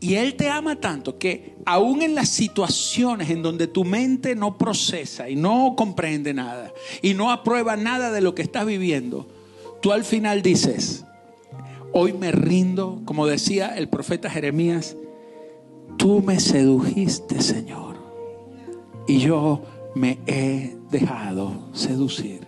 Y 0.00 0.14
Él 0.14 0.36
te 0.36 0.48
ama 0.48 0.76
tanto 0.76 1.18
que 1.18 1.56
aún 1.66 2.02
en 2.02 2.14
las 2.14 2.28
situaciones 2.28 3.30
en 3.30 3.42
donde 3.42 3.66
tu 3.66 3.84
mente 3.84 4.34
no 4.34 4.56
procesa 4.56 5.28
y 5.28 5.36
no 5.36 5.74
comprende 5.76 6.32
nada 6.32 6.72
y 7.02 7.14
no 7.14 7.30
aprueba 7.30 7.76
nada 7.76 8.12
de 8.12 8.20
lo 8.20 8.34
que 8.34 8.42
estás 8.42 8.64
viviendo, 8.64 9.28
tú 9.80 9.92
al 9.92 10.04
final 10.04 10.42
dices, 10.42 11.04
hoy 11.92 12.12
me 12.12 12.32
rindo, 12.32 13.02
como 13.04 13.26
decía 13.26 13.76
el 13.76 13.88
profeta 13.88 14.30
Jeremías, 14.30 14.96
tú 15.96 16.22
me 16.22 16.40
sedujiste, 16.40 17.40
Señor, 17.40 17.96
y 19.06 19.18
yo 19.18 19.62
me 19.94 20.18
he 20.26 20.76
dejado 20.90 21.68
seducir. 21.72 22.46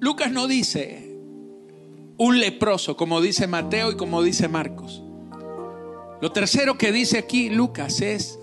Lucas 0.00 0.30
no 0.30 0.46
dice 0.46 1.06
un 2.18 2.40
leproso, 2.40 2.96
como 2.96 3.20
dice 3.20 3.46
Mateo 3.46 3.92
y 3.92 3.96
como 3.96 4.22
dice 4.22 4.48
Marcos. 4.48 5.02
Lo 6.20 6.32
tercero 6.32 6.78
que 6.78 6.92
dice 6.92 7.18
aquí 7.18 7.50
Lucas 7.50 8.00
es, 8.00 8.38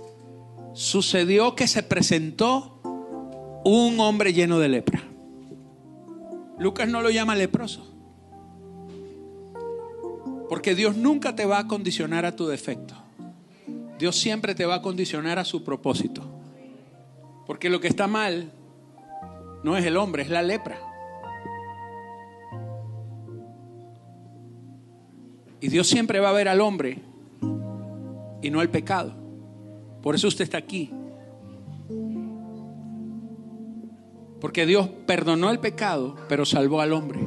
sucedió 0.73 1.55
que 1.55 1.67
se 1.67 1.83
presentó 1.83 2.72
un 3.63 3.99
hombre 3.99 4.33
lleno 4.33 4.59
de 4.59 4.69
lepra. 4.69 5.01
Lucas 6.59 6.87
no 6.87 7.01
lo 7.01 7.09
llama 7.09 7.35
leproso. 7.35 7.89
Porque 10.49 10.75
Dios 10.75 10.95
nunca 10.95 11.35
te 11.35 11.45
va 11.45 11.59
a 11.59 11.67
condicionar 11.67 12.25
a 12.25 12.35
tu 12.35 12.45
defecto. 12.45 12.93
Dios 13.97 14.15
siempre 14.15 14.53
te 14.53 14.65
va 14.65 14.75
a 14.75 14.81
condicionar 14.81 15.39
a 15.39 15.45
su 15.45 15.63
propósito. 15.63 16.23
Porque 17.45 17.69
lo 17.69 17.79
que 17.79 17.87
está 17.87 18.07
mal 18.07 18.51
no 19.63 19.77
es 19.77 19.85
el 19.85 19.97
hombre, 19.97 20.23
es 20.23 20.29
la 20.29 20.41
lepra. 20.41 20.77
Y 25.59 25.69
Dios 25.69 25.87
siempre 25.87 26.19
va 26.19 26.29
a 26.29 26.33
ver 26.33 26.49
al 26.49 26.59
hombre 26.59 26.99
y 28.41 28.49
no 28.51 28.59
al 28.59 28.69
pecado. 28.69 29.13
Por 30.01 30.15
eso 30.15 30.27
usted 30.27 30.43
está 30.43 30.57
aquí. 30.57 30.91
Porque 34.43 34.65
Dios 34.65 34.89
perdonó 35.07 35.51
el 35.51 35.59
pecado, 35.59 36.17
pero 36.27 36.45
salvó 36.45 36.81
al 36.81 36.91
hombre. 36.91 37.21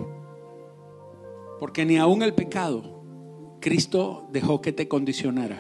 Porque 1.58 1.86
ni 1.86 1.96
aún 1.96 2.22
el 2.22 2.34
pecado 2.34 3.00
Cristo 3.58 4.28
dejó 4.32 4.60
que 4.60 4.74
te 4.74 4.86
condicionara. 4.86 5.58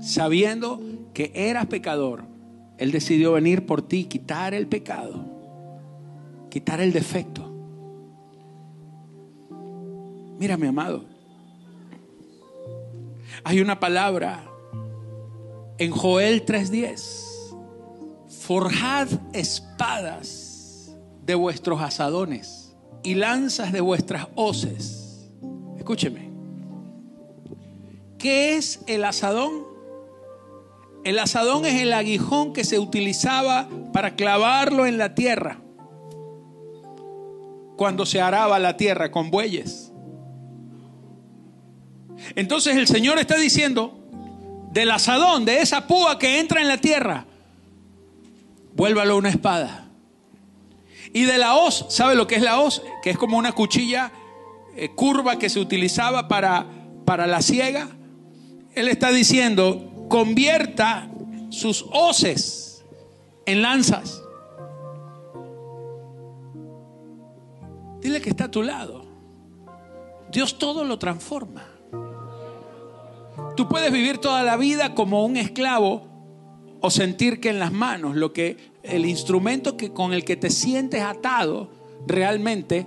Sabiendo 0.00 0.80
que 1.14 1.32
eras 1.34 1.66
pecador, 1.66 2.26
Él 2.78 2.92
decidió 2.92 3.32
venir 3.32 3.66
por 3.66 3.82
ti, 3.82 4.04
quitar 4.04 4.54
el 4.54 4.68
pecado, 4.68 5.24
quitar 6.48 6.80
el 6.80 6.92
defecto. 6.92 7.52
Mira, 10.38 10.56
mi 10.56 10.68
amado, 10.68 11.06
hay 13.42 13.60
una 13.60 13.80
palabra 13.80 14.44
en 15.78 15.90
Joel 15.90 16.44
3:10. 16.44 17.32
Forjad 18.28 19.08
de 21.24 21.34
vuestros 21.34 21.80
asadones 21.80 22.74
y 23.02 23.14
lanzas 23.14 23.72
de 23.72 23.80
vuestras 23.80 24.28
hoces. 24.34 25.30
Escúcheme. 25.76 26.30
¿Qué 28.18 28.56
es 28.56 28.80
el 28.86 29.04
asadón? 29.04 29.64
El 31.04 31.18
asadón 31.18 31.66
es 31.66 31.82
el 31.82 31.92
aguijón 31.92 32.52
que 32.52 32.64
se 32.64 32.78
utilizaba 32.78 33.68
para 33.92 34.16
clavarlo 34.16 34.86
en 34.86 34.96
la 34.96 35.14
tierra 35.14 35.60
cuando 37.76 38.06
se 38.06 38.20
araba 38.20 38.58
la 38.58 38.76
tierra 38.76 39.10
con 39.10 39.30
bueyes. 39.30 39.92
Entonces 42.36 42.76
el 42.76 42.86
Señor 42.86 43.18
está 43.18 43.36
diciendo, 43.36 43.98
del 44.72 44.90
asadón, 44.90 45.44
de 45.44 45.60
esa 45.60 45.86
púa 45.86 46.18
que 46.18 46.38
entra 46.38 46.62
en 46.62 46.68
la 46.68 46.78
tierra, 46.78 47.26
vuélvalo 48.74 49.16
una 49.16 49.30
espada. 49.30 49.88
Y 51.12 51.24
de 51.24 51.38
la 51.38 51.54
hoz, 51.54 51.86
¿sabe 51.90 52.14
lo 52.14 52.26
que 52.26 52.34
es 52.34 52.42
la 52.42 52.60
hoz? 52.60 52.82
Que 53.02 53.10
es 53.10 53.18
como 53.18 53.38
una 53.38 53.52
cuchilla 53.52 54.12
eh, 54.76 54.90
curva 54.90 55.38
que 55.38 55.48
se 55.48 55.60
utilizaba 55.60 56.28
para, 56.28 56.66
para 57.04 57.26
la 57.26 57.40
siega. 57.40 57.88
Él 58.74 58.88
está 58.88 59.10
diciendo, 59.10 60.06
convierta 60.08 61.08
sus 61.50 61.86
hoces 61.92 62.84
en 63.46 63.62
lanzas. 63.62 64.22
Dile 68.00 68.20
que 68.20 68.30
está 68.30 68.44
a 68.44 68.50
tu 68.50 68.62
lado. 68.62 69.04
Dios 70.30 70.58
todo 70.58 70.84
lo 70.84 70.98
transforma. 70.98 71.64
Tú 73.56 73.68
puedes 73.68 73.92
vivir 73.92 74.18
toda 74.18 74.42
la 74.42 74.56
vida 74.56 74.94
como 74.94 75.24
un 75.24 75.36
esclavo 75.36 76.13
o 76.86 76.90
sentir 76.90 77.40
que 77.40 77.48
en 77.48 77.58
las 77.58 77.72
manos 77.72 78.14
lo 78.14 78.34
que 78.34 78.58
el 78.82 79.06
instrumento 79.06 79.74
que 79.74 79.94
con 79.94 80.12
el 80.12 80.22
que 80.22 80.36
te 80.36 80.50
sientes 80.50 81.00
atado 81.00 81.70
realmente 82.06 82.86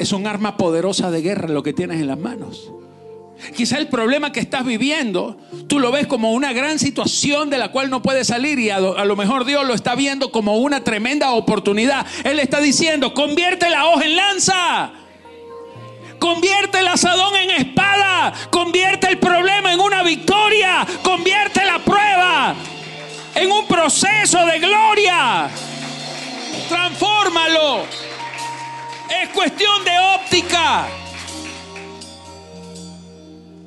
es 0.00 0.12
un 0.12 0.26
arma 0.26 0.56
poderosa 0.56 1.12
de 1.12 1.22
guerra 1.22 1.46
lo 1.46 1.62
que 1.62 1.72
tienes 1.72 2.00
en 2.00 2.08
las 2.08 2.18
manos. 2.18 2.72
Quizá 3.54 3.78
el 3.78 3.86
problema 3.86 4.32
que 4.32 4.40
estás 4.40 4.64
viviendo, 4.64 5.36
tú 5.68 5.78
lo 5.78 5.92
ves 5.92 6.08
como 6.08 6.32
una 6.32 6.52
gran 6.52 6.80
situación 6.80 7.48
de 7.48 7.58
la 7.58 7.70
cual 7.70 7.90
no 7.90 8.02
puedes 8.02 8.26
salir 8.26 8.58
y 8.58 8.70
a 8.70 8.80
lo, 8.80 8.98
a 8.98 9.04
lo, 9.04 9.14
mejor 9.14 9.44
Dios 9.44 9.64
lo 9.64 9.74
está 9.74 9.94
viendo 9.94 10.32
como 10.32 10.56
una 10.56 10.82
tremenda 10.82 11.30
oportunidad. 11.30 12.04
Él 12.24 12.40
está 12.40 12.60
diciendo, 12.60 13.14
convierte 13.14 13.70
la 13.70 13.86
hoja 13.86 14.04
en 14.04 14.16
lanza. 14.16 14.92
Convierte 16.18 16.80
el 16.80 16.88
asadón 16.88 17.36
en 17.36 17.50
espada. 17.50 18.32
Convierte 18.50 19.06
el 19.06 19.18
problema 19.20 19.72
en 19.72 19.78
una 19.78 20.02
victoria. 20.02 20.84
Convierte 21.04 21.64
la 21.64 21.78
prueba 21.78 22.56
en 23.34 23.50
un 23.50 23.66
proceso 23.66 24.44
de 24.46 24.58
gloria. 24.58 25.48
Transfórmalo. 26.68 27.84
Es 29.22 29.28
cuestión 29.30 29.84
de 29.84 29.98
óptica. 30.16 30.86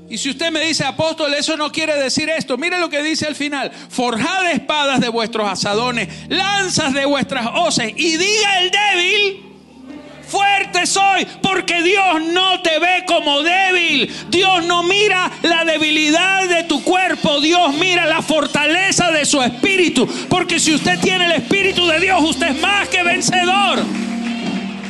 Y 0.07 0.17
si 0.17 0.29
usted 0.29 0.51
me 0.51 0.61
dice, 0.61 0.85
apóstol, 0.85 1.33
eso 1.33 1.57
no 1.57 1.71
quiere 1.71 1.95
decir 1.95 2.29
esto, 2.29 2.57
mire 2.57 2.79
lo 2.79 2.89
que 2.89 3.01
dice 3.01 3.25
al 3.25 3.35
final. 3.35 3.71
Forjad 3.89 4.51
espadas 4.51 5.01
de 5.01 5.09
vuestros 5.09 5.49
asadones, 5.49 6.07
lanzas 6.29 6.93
de 6.93 7.05
vuestras 7.05 7.47
hoces, 7.55 7.91
y 7.95 8.15
diga 8.17 8.59
el 8.61 8.71
débil, 8.71 9.44
fuerte 10.25 10.85
soy, 10.85 11.25
porque 11.41 11.81
Dios 11.81 12.21
no 12.31 12.61
te 12.61 12.79
ve 12.79 13.03
como 13.07 13.41
débil. 13.41 14.13
Dios 14.29 14.65
no 14.65 14.83
mira 14.83 15.31
la 15.41 15.65
debilidad 15.65 16.47
de 16.47 16.63
tu 16.63 16.83
cuerpo, 16.83 17.39
Dios 17.41 17.73
mira 17.75 18.05
la 18.05 18.21
fortaleza 18.21 19.11
de 19.11 19.25
su 19.25 19.41
espíritu. 19.41 20.07
Porque 20.29 20.59
si 20.59 20.73
usted 20.73 20.99
tiene 20.99 21.25
el 21.25 21.31
espíritu 21.33 21.85
de 21.87 21.99
Dios, 21.99 22.21
usted 22.23 22.47
es 22.47 22.61
más 22.61 22.87
que 22.89 23.03
vencedor. 23.03 23.79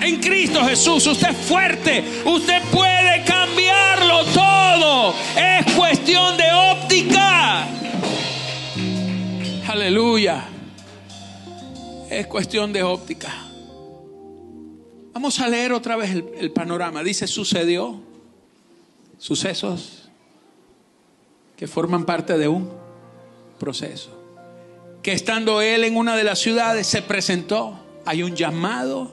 En 0.02 0.18
Cristo 0.18 0.64
Jesús, 0.66 1.08
usted 1.08 1.30
es 1.30 1.38
fuerte, 1.38 2.04
usted 2.26 2.62
puede 2.72 3.24
cambiarlo 3.24 4.26
todo. 4.26 5.16
Es 5.36 5.74
cuestión 5.74 6.38
de 6.38 6.52
óptica. 6.52 7.66
Aleluya. 9.68 10.46
Es 12.10 12.28
cuestión 12.28 12.72
de 12.72 12.84
óptica. 12.84 13.45
Vamos 15.16 15.40
a 15.40 15.48
leer 15.48 15.72
otra 15.72 15.96
vez 15.96 16.12
el, 16.12 16.52
panorama. 16.52 17.02
Dice, 17.02 17.26
sucedió 17.26 18.02
sucesos 19.18 20.10
que 21.56 21.68
forman 21.68 22.04
parte 22.04 22.38
de 22.38 22.50
un 22.50 22.70
proceso. 23.58 24.10
Que 25.02 25.14
estando 25.14 25.62
él 25.62 25.86
en 25.86 25.96
una 25.96 26.18
de 26.18 26.26
las 26.26 26.40
ciudades 26.40 26.86
se 26.86 27.02
presentó, 27.02 27.80
hay 28.06 28.24
un 28.24 28.36
llamado 28.36 29.10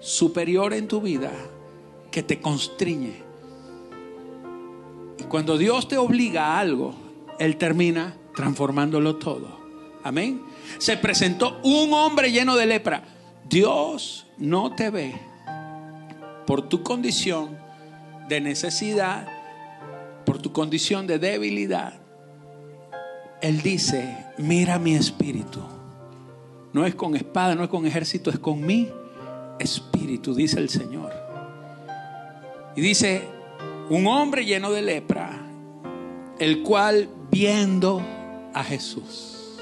superior 0.00 0.74
en 0.74 0.88
tu 0.88 1.00
vida 1.00 1.30
que 2.10 2.24
te 2.24 2.40
constriñe. 2.40 3.22
Y 5.16 5.22
cuando 5.28 5.56
Dios 5.56 5.86
te 5.86 5.96
obliga 5.96 6.46
a 6.46 6.58
algo, 6.58 6.92
Él 7.38 7.56
termina 7.56 8.16
transformándolo 8.34 9.14
todo. 9.14 9.60
Amén. 10.02 10.42
Se 10.78 10.96
presentó 10.96 11.60
un 11.62 11.92
hombre 11.92 12.32
lleno 12.32 12.56
de 12.56 12.66
lepra. 12.66 13.04
Dios 13.48 14.26
no 14.38 14.74
te 14.74 14.90
ve 14.90 15.35
por 16.46 16.68
tu 16.68 16.82
condición 16.82 17.58
de 18.28 18.40
necesidad, 18.40 19.26
por 20.24 20.38
tu 20.38 20.52
condición 20.52 21.06
de 21.06 21.18
debilidad. 21.18 21.94
Él 23.40 23.62
dice, 23.62 24.16
mira 24.38 24.78
mi 24.78 24.94
espíritu. 24.94 25.60
No 26.72 26.84
es 26.84 26.94
con 26.94 27.16
espada, 27.16 27.54
no 27.54 27.64
es 27.64 27.68
con 27.68 27.86
ejército, 27.86 28.30
es 28.30 28.38
con 28.38 28.64
mi 28.64 28.90
espíritu, 29.58 30.34
dice 30.34 30.58
el 30.58 30.68
Señor. 30.68 31.12
Y 32.74 32.80
dice, 32.80 33.22
un 33.88 34.06
hombre 34.06 34.44
lleno 34.44 34.70
de 34.70 34.82
lepra, 34.82 35.30
el 36.38 36.62
cual 36.62 37.08
viendo 37.30 38.02
a 38.52 38.62
Jesús. 38.64 39.58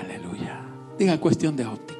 Aleluya. 0.00 0.60
Diga 0.98 1.18
cuestión 1.18 1.56
de 1.56 1.66
óptica. 1.66 1.95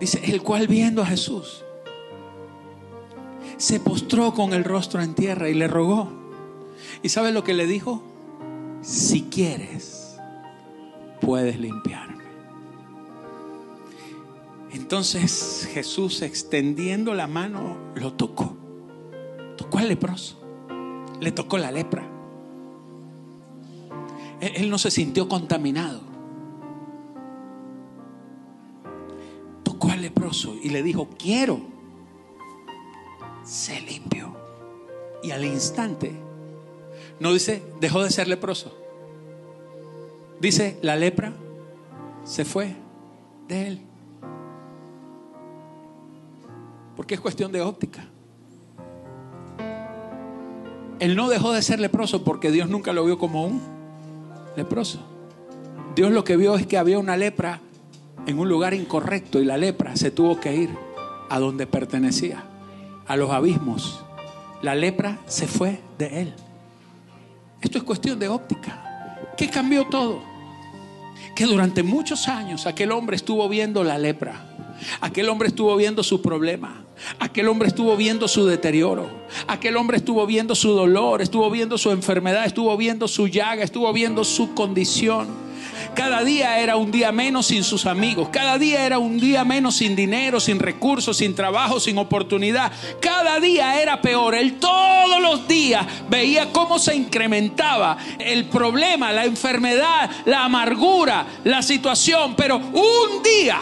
Dice, 0.00 0.20
el 0.24 0.42
cual 0.42 0.68
viendo 0.68 1.02
a 1.02 1.06
Jesús, 1.06 1.64
se 3.56 3.80
postró 3.80 4.32
con 4.32 4.52
el 4.52 4.64
rostro 4.64 5.02
en 5.02 5.14
tierra 5.14 5.48
y 5.48 5.54
le 5.54 5.66
rogó. 5.66 6.12
¿Y 7.02 7.08
sabe 7.08 7.32
lo 7.32 7.42
que 7.42 7.54
le 7.54 7.66
dijo? 7.66 8.02
Si 8.80 9.22
quieres, 9.22 10.16
puedes 11.20 11.58
limpiarme. 11.58 12.24
Entonces 14.72 15.68
Jesús, 15.72 16.22
extendiendo 16.22 17.14
la 17.14 17.26
mano, 17.26 17.76
lo 17.96 18.12
tocó. 18.12 18.56
Tocó 19.56 19.78
al 19.78 19.88
leproso. 19.88 20.40
Le 21.20 21.32
tocó 21.32 21.58
la 21.58 21.72
lepra. 21.72 22.08
Él, 24.40 24.52
él 24.54 24.70
no 24.70 24.78
se 24.78 24.92
sintió 24.92 25.28
contaminado. 25.28 26.07
Y 30.62 30.68
le 30.68 30.82
dijo, 30.82 31.08
quiero. 31.18 31.60
Se 33.44 33.80
limpió. 33.80 34.36
Y 35.22 35.30
al 35.30 35.44
instante, 35.44 36.12
no 37.20 37.32
dice, 37.32 37.62
dejó 37.80 38.02
de 38.02 38.10
ser 38.10 38.28
leproso. 38.28 38.76
Dice, 40.40 40.78
la 40.82 40.96
lepra 40.96 41.32
se 42.24 42.44
fue 42.44 42.74
de 43.48 43.66
él. 43.66 43.80
Porque 46.96 47.14
es 47.14 47.20
cuestión 47.20 47.50
de 47.52 47.60
óptica. 47.60 48.06
Él 51.00 51.16
no 51.16 51.28
dejó 51.28 51.52
de 51.52 51.62
ser 51.62 51.80
leproso 51.80 52.24
porque 52.24 52.50
Dios 52.50 52.68
nunca 52.68 52.92
lo 52.92 53.04
vio 53.04 53.18
como 53.18 53.46
un 53.46 53.60
leproso. 54.56 55.00
Dios 55.94 56.10
lo 56.12 56.24
que 56.24 56.36
vio 56.36 56.56
es 56.56 56.66
que 56.66 56.76
había 56.76 56.98
una 56.98 57.16
lepra 57.16 57.60
en 58.26 58.38
un 58.38 58.48
lugar 58.48 58.74
incorrecto 58.74 59.40
y 59.40 59.44
la 59.44 59.56
lepra 59.56 59.96
se 59.96 60.10
tuvo 60.10 60.40
que 60.40 60.54
ir 60.54 60.70
a 61.30 61.38
donde 61.38 61.66
pertenecía, 61.66 62.44
a 63.06 63.16
los 63.16 63.30
abismos. 63.30 64.04
La 64.62 64.74
lepra 64.74 65.18
se 65.26 65.46
fue 65.46 65.80
de 65.98 66.22
él. 66.22 66.34
Esto 67.60 67.78
es 67.78 67.84
cuestión 67.84 68.18
de 68.18 68.28
óptica. 68.28 68.84
¿Qué 69.36 69.48
cambió 69.48 69.86
todo? 69.86 70.20
Que 71.34 71.44
durante 71.44 71.82
muchos 71.82 72.28
años 72.28 72.66
aquel 72.66 72.92
hombre 72.92 73.16
estuvo 73.16 73.48
viendo 73.48 73.84
la 73.84 73.98
lepra. 73.98 74.48
Aquel 75.00 75.28
hombre 75.28 75.48
estuvo 75.48 75.76
viendo 75.76 76.02
su 76.02 76.22
problema. 76.22 76.84
Aquel 77.18 77.48
hombre 77.48 77.68
estuvo 77.68 77.96
viendo 77.96 78.28
su 78.28 78.46
deterioro. 78.46 79.08
Aquel 79.46 79.76
hombre 79.76 79.98
estuvo 79.98 80.26
viendo 80.26 80.54
su 80.54 80.70
dolor, 80.70 81.22
estuvo 81.22 81.50
viendo 81.50 81.78
su 81.78 81.90
enfermedad, 81.90 82.44
estuvo 82.44 82.76
viendo 82.76 83.08
su 83.08 83.28
llaga, 83.28 83.62
estuvo 83.62 83.92
viendo 83.92 84.24
su 84.24 84.54
condición. 84.54 85.28
Cada 85.98 86.22
día 86.22 86.60
era 86.60 86.76
un 86.76 86.92
día 86.92 87.10
menos 87.10 87.46
sin 87.46 87.64
sus 87.64 87.84
amigos. 87.84 88.28
Cada 88.28 88.56
día 88.56 88.86
era 88.86 89.00
un 89.00 89.18
día 89.18 89.44
menos 89.44 89.78
sin 89.78 89.96
dinero, 89.96 90.38
sin 90.38 90.60
recursos, 90.60 91.16
sin 91.16 91.34
trabajo, 91.34 91.80
sin 91.80 91.98
oportunidad. 91.98 92.70
Cada 93.00 93.40
día 93.40 93.82
era 93.82 94.00
peor. 94.00 94.36
Él 94.36 94.60
todos 94.60 95.20
los 95.20 95.48
días 95.48 95.84
veía 96.08 96.52
cómo 96.52 96.78
se 96.78 96.94
incrementaba 96.94 97.98
el 98.20 98.44
problema, 98.44 99.10
la 99.10 99.24
enfermedad, 99.24 100.08
la 100.24 100.44
amargura, 100.44 101.26
la 101.42 101.62
situación. 101.62 102.36
Pero 102.36 102.58
un 102.58 103.20
día 103.24 103.58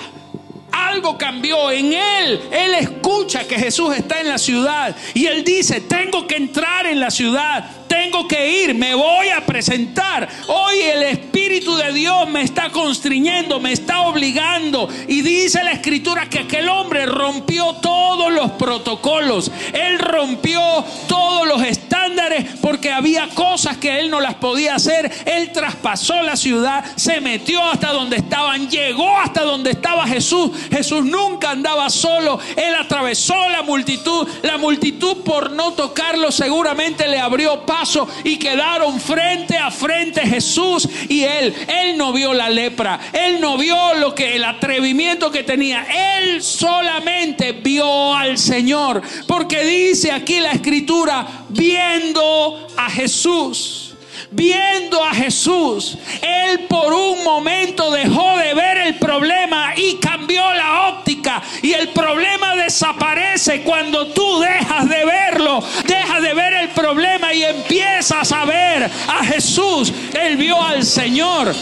algo 0.77 1.16
cambió 1.16 1.70
en 1.70 1.94
él. 1.94 2.40
Él 2.53 2.75
escucha 2.75 3.46
que 3.46 3.59
Jesús 3.59 3.94
está 3.96 4.20
en 4.20 4.29
la 4.29 4.38
ciudad 4.38 4.94
y 5.14 5.27
él 5.27 5.42
dice, 5.42 5.81
tengo 5.81 6.27
que 6.27 6.37
entrar 6.37 6.87
en 6.87 7.01
la 7.01 7.11
ciudad, 7.11 7.70
tengo 7.88 8.27
que 8.27 8.64
ir, 8.64 8.75
me 8.75 8.94
voy 8.94 9.29
a 9.29 9.44
presentar. 9.44 10.29
Hoy 10.49 10.81
el 10.81 11.03
Espíritu 11.03 11.77
de 11.77 11.92
Dios 11.92 12.29
me 12.29 12.42
está 12.42 12.70
constriñendo, 12.70 13.61
me 13.61 13.72
está 13.72 14.01
obligando. 14.01 14.88
Y 15.09 15.22
dice 15.22 15.62
la 15.62 15.72
escritura 15.72 16.29
que 16.29 16.40
aquel 16.40 16.68
hombre 16.68 17.07
rompió 17.07 17.75
todos 17.75 18.33
los 18.33 18.53
protocolos. 18.53 19.51
Él 19.72 19.99
rompió 19.99 20.61
todos 21.09 21.46
los 21.46 21.62
estándares 21.62 22.46
porque 22.61 22.92
había 22.92 23.29
cosas 23.29 23.77
que 23.77 24.01
él 24.01 24.11
no 24.11 24.20
las 24.20 24.35
podía 24.35 24.75
hacer. 24.75 25.11
Él 25.25 25.53
traspasó 25.53 26.22
la 26.22 26.37
ciudad, 26.37 26.85
se 26.96 27.20
metió 27.20 27.62
hasta 27.64 27.92
donde 27.92 28.16
estaban, 28.16 28.68
llegó 28.68 29.16
hasta 29.18 29.42
donde 29.42 29.70
estaba 29.70 30.07
Jesús. 30.07 30.51
Jesús 30.70 31.05
nunca 31.05 31.51
andaba 31.51 31.90
solo. 31.90 32.38
Él 32.57 32.75
atravesó 32.75 33.49
la 33.49 33.62
multitud. 33.62 34.29
La 34.42 34.59
multitud 34.59 35.18
por 35.25 35.51
no 35.53 35.72
tocarlo 35.72 36.31
seguramente 36.31 37.09
le 37.09 37.18
abrió 37.18 37.64
y 38.25 38.39
quedaron 38.39 39.01
frente 39.01 39.57
a 39.57 39.71
frente 39.71 40.23
Jesús 40.23 40.89
y 41.09 41.25
él. 41.25 41.55
Él 41.69 41.97
no 41.97 42.12
vio 42.12 42.33
la 42.33 42.49
lepra. 42.49 42.99
Él 43.12 43.41
no 43.41 43.57
vio 43.59 43.95
lo 43.95 44.15
que 44.15 44.37
el 44.37 44.45
atrevimiento 44.45 45.31
que 45.31 45.43
tenía. 45.43 45.87
Él 46.19 46.43
solamente 46.43 47.53
vio 47.53 48.15
al 48.15 48.39
Señor. 48.39 49.03
Porque 49.27 49.65
dice 49.65 50.12
aquí 50.12 50.41
la 50.41 50.53
escritura, 50.53 51.45
viendo 51.49 52.67
a 52.77 52.91
Jesús 52.91 53.86
viendo 54.37 55.03
a 55.03 55.14
Jesús, 55.14 55.96
él 56.20 56.61
por 56.68 56.92
un 56.92 57.25
momento 57.25 57.90
dejó 57.90 58.37
de 58.37 58.55
ver 58.55 58.79
el 58.79 58.96
problema 58.96 59.72
y 59.75 59.96
cambió 59.96 60.42
la 60.55 60.88
óptica. 60.88 61.42
Y 61.62 61.72
el 61.72 61.88
problema 61.88 62.55
desaparece 62.55 63.62
cuando 63.62 64.09
tú 64.09 64.40
dejas 64.40 64.88
de 64.88 65.05
verlo, 65.05 65.64
dejas 65.87 66.22
de 66.22 66.35
ver 66.35 66.53
el 66.53 66.68
problema 66.68 67.33
y 67.33 67.42
empiezas 67.44 68.31
a 68.31 68.44
ver 68.44 68.85
a 68.85 69.25
Jesús. 69.25 69.92
Él 70.12 70.37
vio 70.37 70.62
al 70.62 70.85
Señor. 70.85 71.55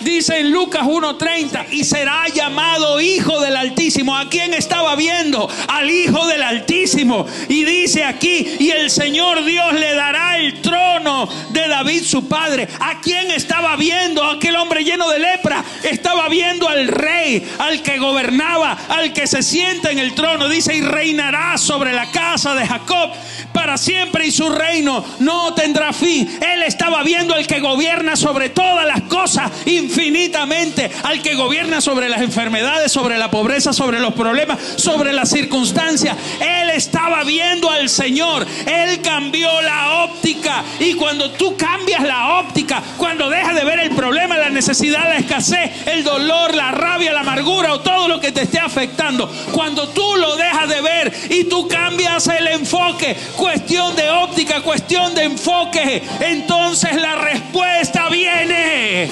Dice 0.00 0.38
en 0.38 0.50
Lucas 0.50 0.86
1:30, 0.86 1.66
y 1.72 1.84
será 1.84 2.26
llamado 2.28 3.02
Hijo 3.02 3.38
del 3.40 3.54
Altísimo. 3.54 4.16
¿A 4.16 4.30
quién 4.30 4.54
estaba 4.54 4.96
viendo? 4.96 5.46
Al 5.68 5.90
Hijo 5.90 6.26
del 6.26 6.42
Altísimo. 6.42 7.26
Y 7.48 7.64
dice 7.64 8.04
aquí, 8.04 8.46
y 8.58 8.70
el 8.70 8.90
Señor 8.90 9.44
Dios 9.44 9.74
le 9.74 9.94
dará 9.94 10.38
el 10.38 10.59
trono 10.90 11.28
de 11.50 11.68
David 11.68 12.04
su 12.04 12.26
padre. 12.28 12.68
¿A 12.80 13.00
quién 13.00 13.30
estaba 13.30 13.76
viendo? 13.76 14.24
Aquel 14.24 14.56
hombre 14.56 14.84
lleno 14.84 15.08
de 15.08 15.18
lepra. 15.18 15.64
Estaba 15.82 16.28
viendo 16.28 16.68
al 16.68 16.88
rey, 16.88 17.48
al 17.58 17.82
que 17.82 17.98
gobernaba, 17.98 18.76
al 18.88 19.12
que 19.12 19.26
se 19.26 19.42
sienta 19.42 19.90
en 19.90 19.98
el 19.98 20.14
trono. 20.14 20.48
Dice, 20.48 20.74
y 20.74 20.80
reinará 20.80 21.56
sobre 21.58 21.92
la 21.92 22.10
casa 22.10 22.54
de 22.54 22.66
Jacob 22.66 23.12
para 23.52 23.78
siempre 23.78 24.26
y 24.26 24.30
su 24.30 24.48
reino 24.48 25.04
no 25.18 25.54
tendrá 25.54 25.92
fin. 25.92 26.38
Él 26.40 26.62
estaba 26.62 27.02
viendo 27.02 27.34
al 27.34 27.46
que 27.46 27.60
gobierna 27.60 28.16
sobre 28.16 28.50
todas 28.50 28.86
las 28.86 29.02
cosas 29.02 29.50
infinitamente, 29.66 30.90
al 31.02 31.22
que 31.22 31.34
gobierna 31.34 31.80
sobre 31.80 32.08
las 32.08 32.20
enfermedades, 32.20 32.92
sobre 32.92 33.18
la 33.18 33.30
pobreza, 33.30 33.72
sobre 33.72 34.00
los 34.00 34.14
problemas, 34.14 34.58
sobre 34.76 35.12
las 35.12 35.30
circunstancias. 35.30 36.16
Él 36.40 36.70
estaba 36.70 37.24
viendo 37.24 37.70
al 37.70 37.88
Señor. 37.88 38.46
Él 38.66 39.00
cambió 39.02 39.48
la 39.62 40.04
óptica. 40.04 40.64
Y 40.78 40.94
cuando 40.94 41.30
tú 41.32 41.56
cambias 41.56 42.02
la 42.02 42.40
óptica, 42.40 42.82
cuando 42.96 43.28
dejas 43.28 43.54
de 43.54 43.64
ver 43.64 43.80
el 43.80 43.90
problema, 43.90 44.38
la 44.38 44.50
necesidad, 44.50 45.08
la 45.08 45.18
escasez, 45.18 45.86
el 45.86 46.04
dolor, 46.04 46.54
la 46.54 46.70
rabia, 46.70 47.12
la 47.12 47.20
amargura 47.20 47.72
o 47.74 47.80
todo 47.80 48.08
lo 48.08 48.20
que 48.20 48.32
te 48.32 48.42
esté 48.42 48.58
afectando, 48.58 49.30
cuando 49.52 49.88
tú 49.88 50.16
lo 50.16 50.36
dejas 50.36 50.68
de 50.68 50.80
ver 50.80 51.12
y 51.30 51.44
tú 51.44 51.68
cambias 51.68 52.26
el 52.28 52.46
enfoque, 52.48 53.16
cuestión 53.40 53.96
de 53.96 54.10
óptica, 54.10 54.60
cuestión 54.60 55.14
de 55.14 55.24
enfoque, 55.24 56.02
entonces 56.20 56.94
la 56.94 57.16
respuesta 57.16 58.10
viene. 58.10 59.08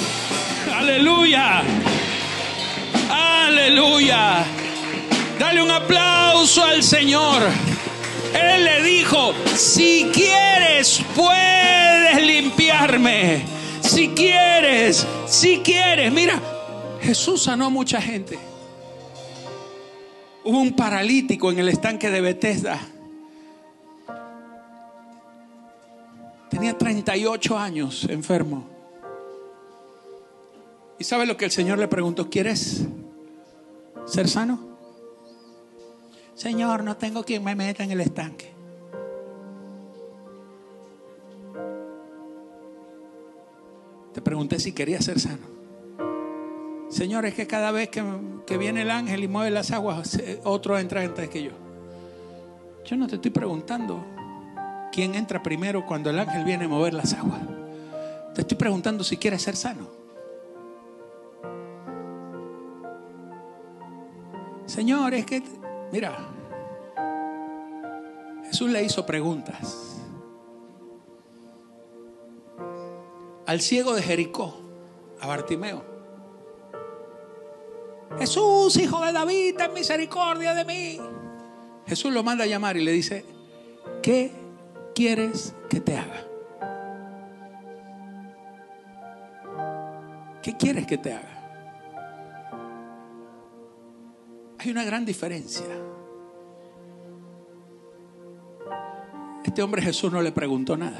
Aleluya. 0.76 1.62
Aleluya. 3.10 4.44
Dale 5.38 5.62
un 5.62 5.70
aplauso 5.70 6.62
al 6.62 6.82
Señor. 6.82 7.40
Él 8.34 8.64
le 8.64 8.82
dijo, 8.82 9.32
si 9.56 10.10
quieres, 10.12 11.00
puedes 11.16 12.22
limpiarme. 12.22 13.42
Si 13.80 14.08
quieres, 14.08 15.06
si 15.26 15.60
quieres. 15.60 16.12
Mira, 16.12 16.38
Jesús 17.00 17.44
sanó 17.44 17.66
a 17.66 17.70
mucha 17.70 18.02
gente. 18.02 18.38
Hubo 20.44 20.60
un 20.60 20.76
paralítico 20.76 21.50
en 21.50 21.60
el 21.60 21.70
estanque 21.70 22.10
de 22.10 22.20
Bethesda. 22.20 22.78
Tenía 26.58 26.76
38 26.76 27.56
años 27.56 28.04
enfermo. 28.10 28.66
¿Y 30.98 31.04
sabe 31.04 31.24
lo 31.24 31.36
que 31.36 31.44
el 31.44 31.52
Señor 31.52 31.78
le 31.78 31.86
preguntó? 31.86 32.28
¿Quieres 32.28 32.84
ser 34.06 34.28
sano? 34.28 34.58
Señor, 36.34 36.82
no 36.82 36.96
tengo 36.96 37.22
quien 37.22 37.44
me 37.44 37.54
meta 37.54 37.84
en 37.84 37.92
el 37.92 38.00
estanque. 38.00 38.50
Te 44.12 44.20
pregunté 44.20 44.58
si 44.58 44.72
quería 44.72 45.00
ser 45.00 45.20
sano. 45.20 45.46
Señor, 46.88 47.24
es 47.24 47.34
que 47.34 47.46
cada 47.46 47.70
vez 47.70 47.88
que, 47.88 48.02
que 48.48 48.58
viene 48.58 48.82
el 48.82 48.90
ángel 48.90 49.22
y 49.22 49.28
mueve 49.28 49.52
las 49.52 49.70
aguas, 49.70 50.20
otro 50.42 50.76
entra 50.76 51.02
antes 51.02 51.28
que 51.28 51.40
yo. 51.40 51.52
Yo 52.84 52.96
no 52.96 53.06
te 53.06 53.14
estoy 53.14 53.30
preguntando 53.30 54.17
quién 54.98 55.14
entra 55.14 55.40
primero 55.40 55.86
cuando 55.86 56.10
el 56.10 56.18
ángel 56.18 56.42
viene 56.42 56.64
a 56.64 56.68
mover 56.68 56.92
las 56.92 57.12
aguas. 57.12 57.40
Te 58.34 58.40
estoy 58.40 58.56
preguntando 58.56 59.04
si 59.04 59.16
quieres 59.16 59.40
ser 59.40 59.54
sano. 59.54 59.86
Señor, 64.66 65.14
es 65.14 65.24
que, 65.24 65.40
mira, 65.92 66.18
Jesús 68.46 68.72
le 68.72 68.82
hizo 68.82 69.06
preguntas. 69.06 70.02
Al 73.46 73.60
ciego 73.60 73.94
de 73.94 74.02
Jericó, 74.02 74.60
a 75.20 75.28
Bartimeo. 75.28 75.84
Jesús, 78.18 78.76
hijo 78.78 79.00
de 79.06 79.12
David, 79.12 79.54
ten 79.56 79.72
misericordia 79.74 80.54
de 80.54 80.64
mí. 80.64 81.00
Jesús 81.86 82.12
lo 82.12 82.24
manda 82.24 82.42
a 82.42 82.48
llamar 82.48 82.76
y 82.76 82.82
le 82.82 82.90
dice, 82.90 83.24
¿qué 84.02 84.37
quieres 84.94 85.54
que 85.68 85.80
te 85.80 85.96
haga? 85.96 86.24
¿Qué 90.42 90.56
quieres 90.56 90.86
que 90.86 90.98
te 90.98 91.12
haga? 91.12 91.38
Hay 94.58 94.70
una 94.70 94.84
gran 94.84 95.04
diferencia. 95.04 95.66
Este 99.44 99.62
hombre 99.62 99.82
Jesús 99.82 100.12
no 100.12 100.20
le 100.20 100.32
preguntó 100.32 100.76
nada. 100.76 100.98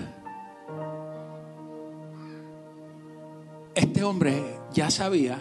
Este 3.75 4.03
hombre 4.05 4.43
ya 4.73 4.91
sabía 4.91 5.39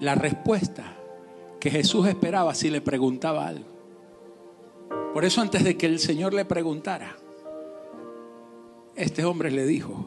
la 0.00 0.14
respuesta 0.14 0.82
que 1.60 1.70
Jesús 1.70 2.08
esperaba 2.08 2.54
si 2.54 2.70
le 2.70 2.80
preguntaba 2.80 3.46
algo. 3.46 3.81
Por 5.12 5.24
eso 5.24 5.40
antes 5.42 5.62
de 5.62 5.76
que 5.76 5.86
el 5.86 5.98
Señor 5.98 6.32
le 6.32 6.44
preguntara, 6.44 7.16
este 8.96 9.24
hombre 9.24 9.50
le 9.50 9.66
dijo, 9.66 10.04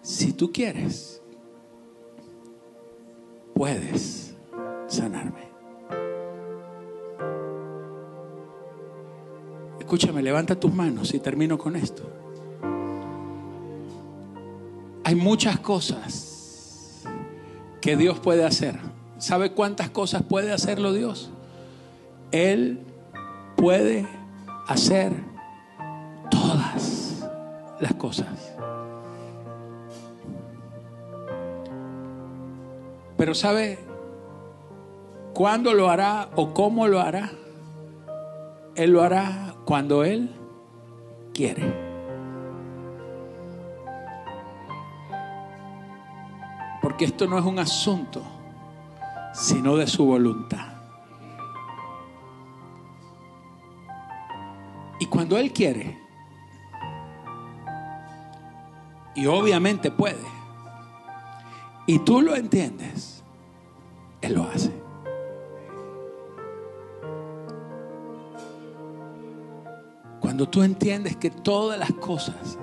si 0.00 0.32
tú 0.32 0.52
quieres, 0.52 1.22
puedes 3.54 4.34
sanarme. 4.86 5.48
Escúchame, 9.80 10.22
levanta 10.22 10.58
tus 10.58 10.72
manos 10.72 11.12
y 11.12 11.18
termino 11.18 11.58
con 11.58 11.74
esto. 11.76 12.02
Hay 15.04 15.14
muchas 15.14 15.58
cosas 15.60 17.02
que 17.80 17.96
Dios 17.96 18.18
puede 18.20 18.44
hacer. 18.44 18.78
¿Sabe 19.18 19.52
cuántas 19.52 19.90
cosas 19.90 20.22
puede 20.22 20.52
hacerlo 20.52 20.92
Dios? 20.92 21.30
Él 22.32 22.80
puede 23.64 24.06
hacer 24.68 25.10
todas 26.30 27.26
las 27.80 27.94
cosas. 27.94 28.54
Pero 33.16 33.34
¿sabe 33.34 33.78
cuándo 35.32 35.72
lo 35.72 35.88
hará 35.88 36.28
o 36.36 36.52
cómo 36.52 36.88
lo 36.88 37.00
hará? 37.00 37.30
Él 38.74 38.90
lo 38.90 39.02
hará 39.02 39.54
cuando 39.64 40.04
Él 40.04 40.30
quiere. 41.32 41.64
Porque 46.82 47.06
esto 47.06 47.26
no 47.26 47.38
es 47.38 47.44
un 47.46 47.58
asunto, 47.58 48.20
sino 49.32 49.78
de 49.78 49.86
su 49.86 50.04
voluntad. 50.04 50.73
Cuando 55.14 55.38
Él 55.38 55.52
quiere, 55.52 55.96
y 59.14 59.26
obviamente 59.26 59.92
puede, 59.92 60.18
y 61.86 62.00
tú 62.00 62.20
lo 62.20 62.34
entiendes, 62.34 63.22
Él 64.20 64.34
lo 64.34 64.42
hace. 64.42 64.72
Cuando 70.18 70.48
tú 70.48 70.64
entiendes 70.64 71.16
que 71.16 71.30
todas 71.30 71.78
las 71.78 71.92
cosas, 71.92 72.58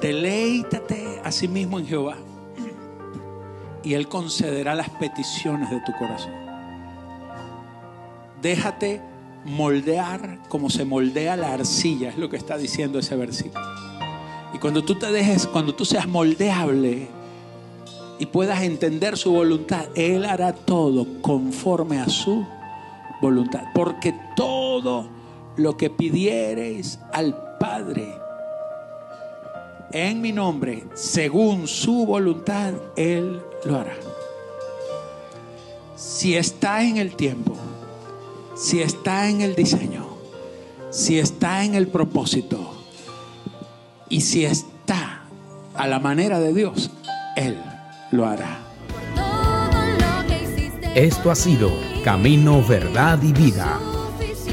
deleítate 0.00 1.20
a 1.24 1.32
sí 1.32 1.48
mismo 1.48 1.80
en 1.80 1.86
Jehová 1.86 2.16
y 3.82 3.94
Él 3.94 4.06
concederá 4.06 4.76
las 4.76 4.88
peticiones 4.90 5.68
de 5.68 5.80
tu 5.80 5.92
corazón. 5.98 6.32
Déjate 8.40 9.09
moldear 9.44 10.38
como 10.48 10.70
se 10.70 10.84
moldea 10.84 11.36
la 11.36 11.54
arcilla, 11.54 12.10
es 12.10 12.18
lo 12.18 12.28
que 12.28 12.36
está 12.36 12.56
diciendo 12.56 12.98
ese 12.98 13.16
versículo. 13.16 13.64
Y 14.54 14.58
cuando 14.58 14.82
tú 14.82 14.96
te 14.96 15.10
dejes, 15.12 15.46
cuando 15.46 15.74
tú 15.74 15.84
seas 15.84 16.08
moldeable 16.08 17.08
y 18.18 18.26
puedas 18.26 18.62
entender 18.62 19.16
su 19.16 19.32
voluntad, 19.32 19.86
Él 19.94 20.24
hará 20.24 20.52
todo 20.52 21.06
conforme 21.22 21.98
a 21.98 22.08
su 22.08 22.44
voluntad. 23.20 23.64
Porque 23.74 24.14
todo 24.36 25.08
lo 25.56 25.76
que 25.76 25.90
pidiereis 25.90 26.98
al 27.12 27.56
Padre 27.58 28.20
en 29.92 30.20
mi 30.20 30.32
nombre, 30.32 30.84
según 30.94 31.66
su 31.66 32.06
voluntad, 32.06 32.74
Él 32.96 33.40
lo 33.64 33.76
hará. 33.76 33.96
Si 35.96 36.36
está 36.36 36.84
en 36.84 36.96
el 36.96 37.16
tiempo, 37.16 37.56
si 38.60 38.82
está 38.82 39.30
en 39.30 39.40
el 39.40 39.54
diseño, 39.54 40.04
si 40.90 41.18
está 41.18 41.64
en 41.64 41.74
el 41.74 41.88
propósito 41.88 42.84
y 44.10 44.20
si 44.20 44.44
está 44.44 45.22
a 45.74 45.86
la 45.86 45.98
manera 45.98 46.38
de 46.40 46.52
Dios, 46.52 46.90
Él 47.36 47.56
lo 48.10 48.26
hará. 48.26 48.58
Esto 50.94 51.30
ha 51.30 51.34
sido 51.34 51.70
Camino, 52.04 52.62
Verdad 52.62 53.22
y 53.22 53.32
Vida. 53.32 53.80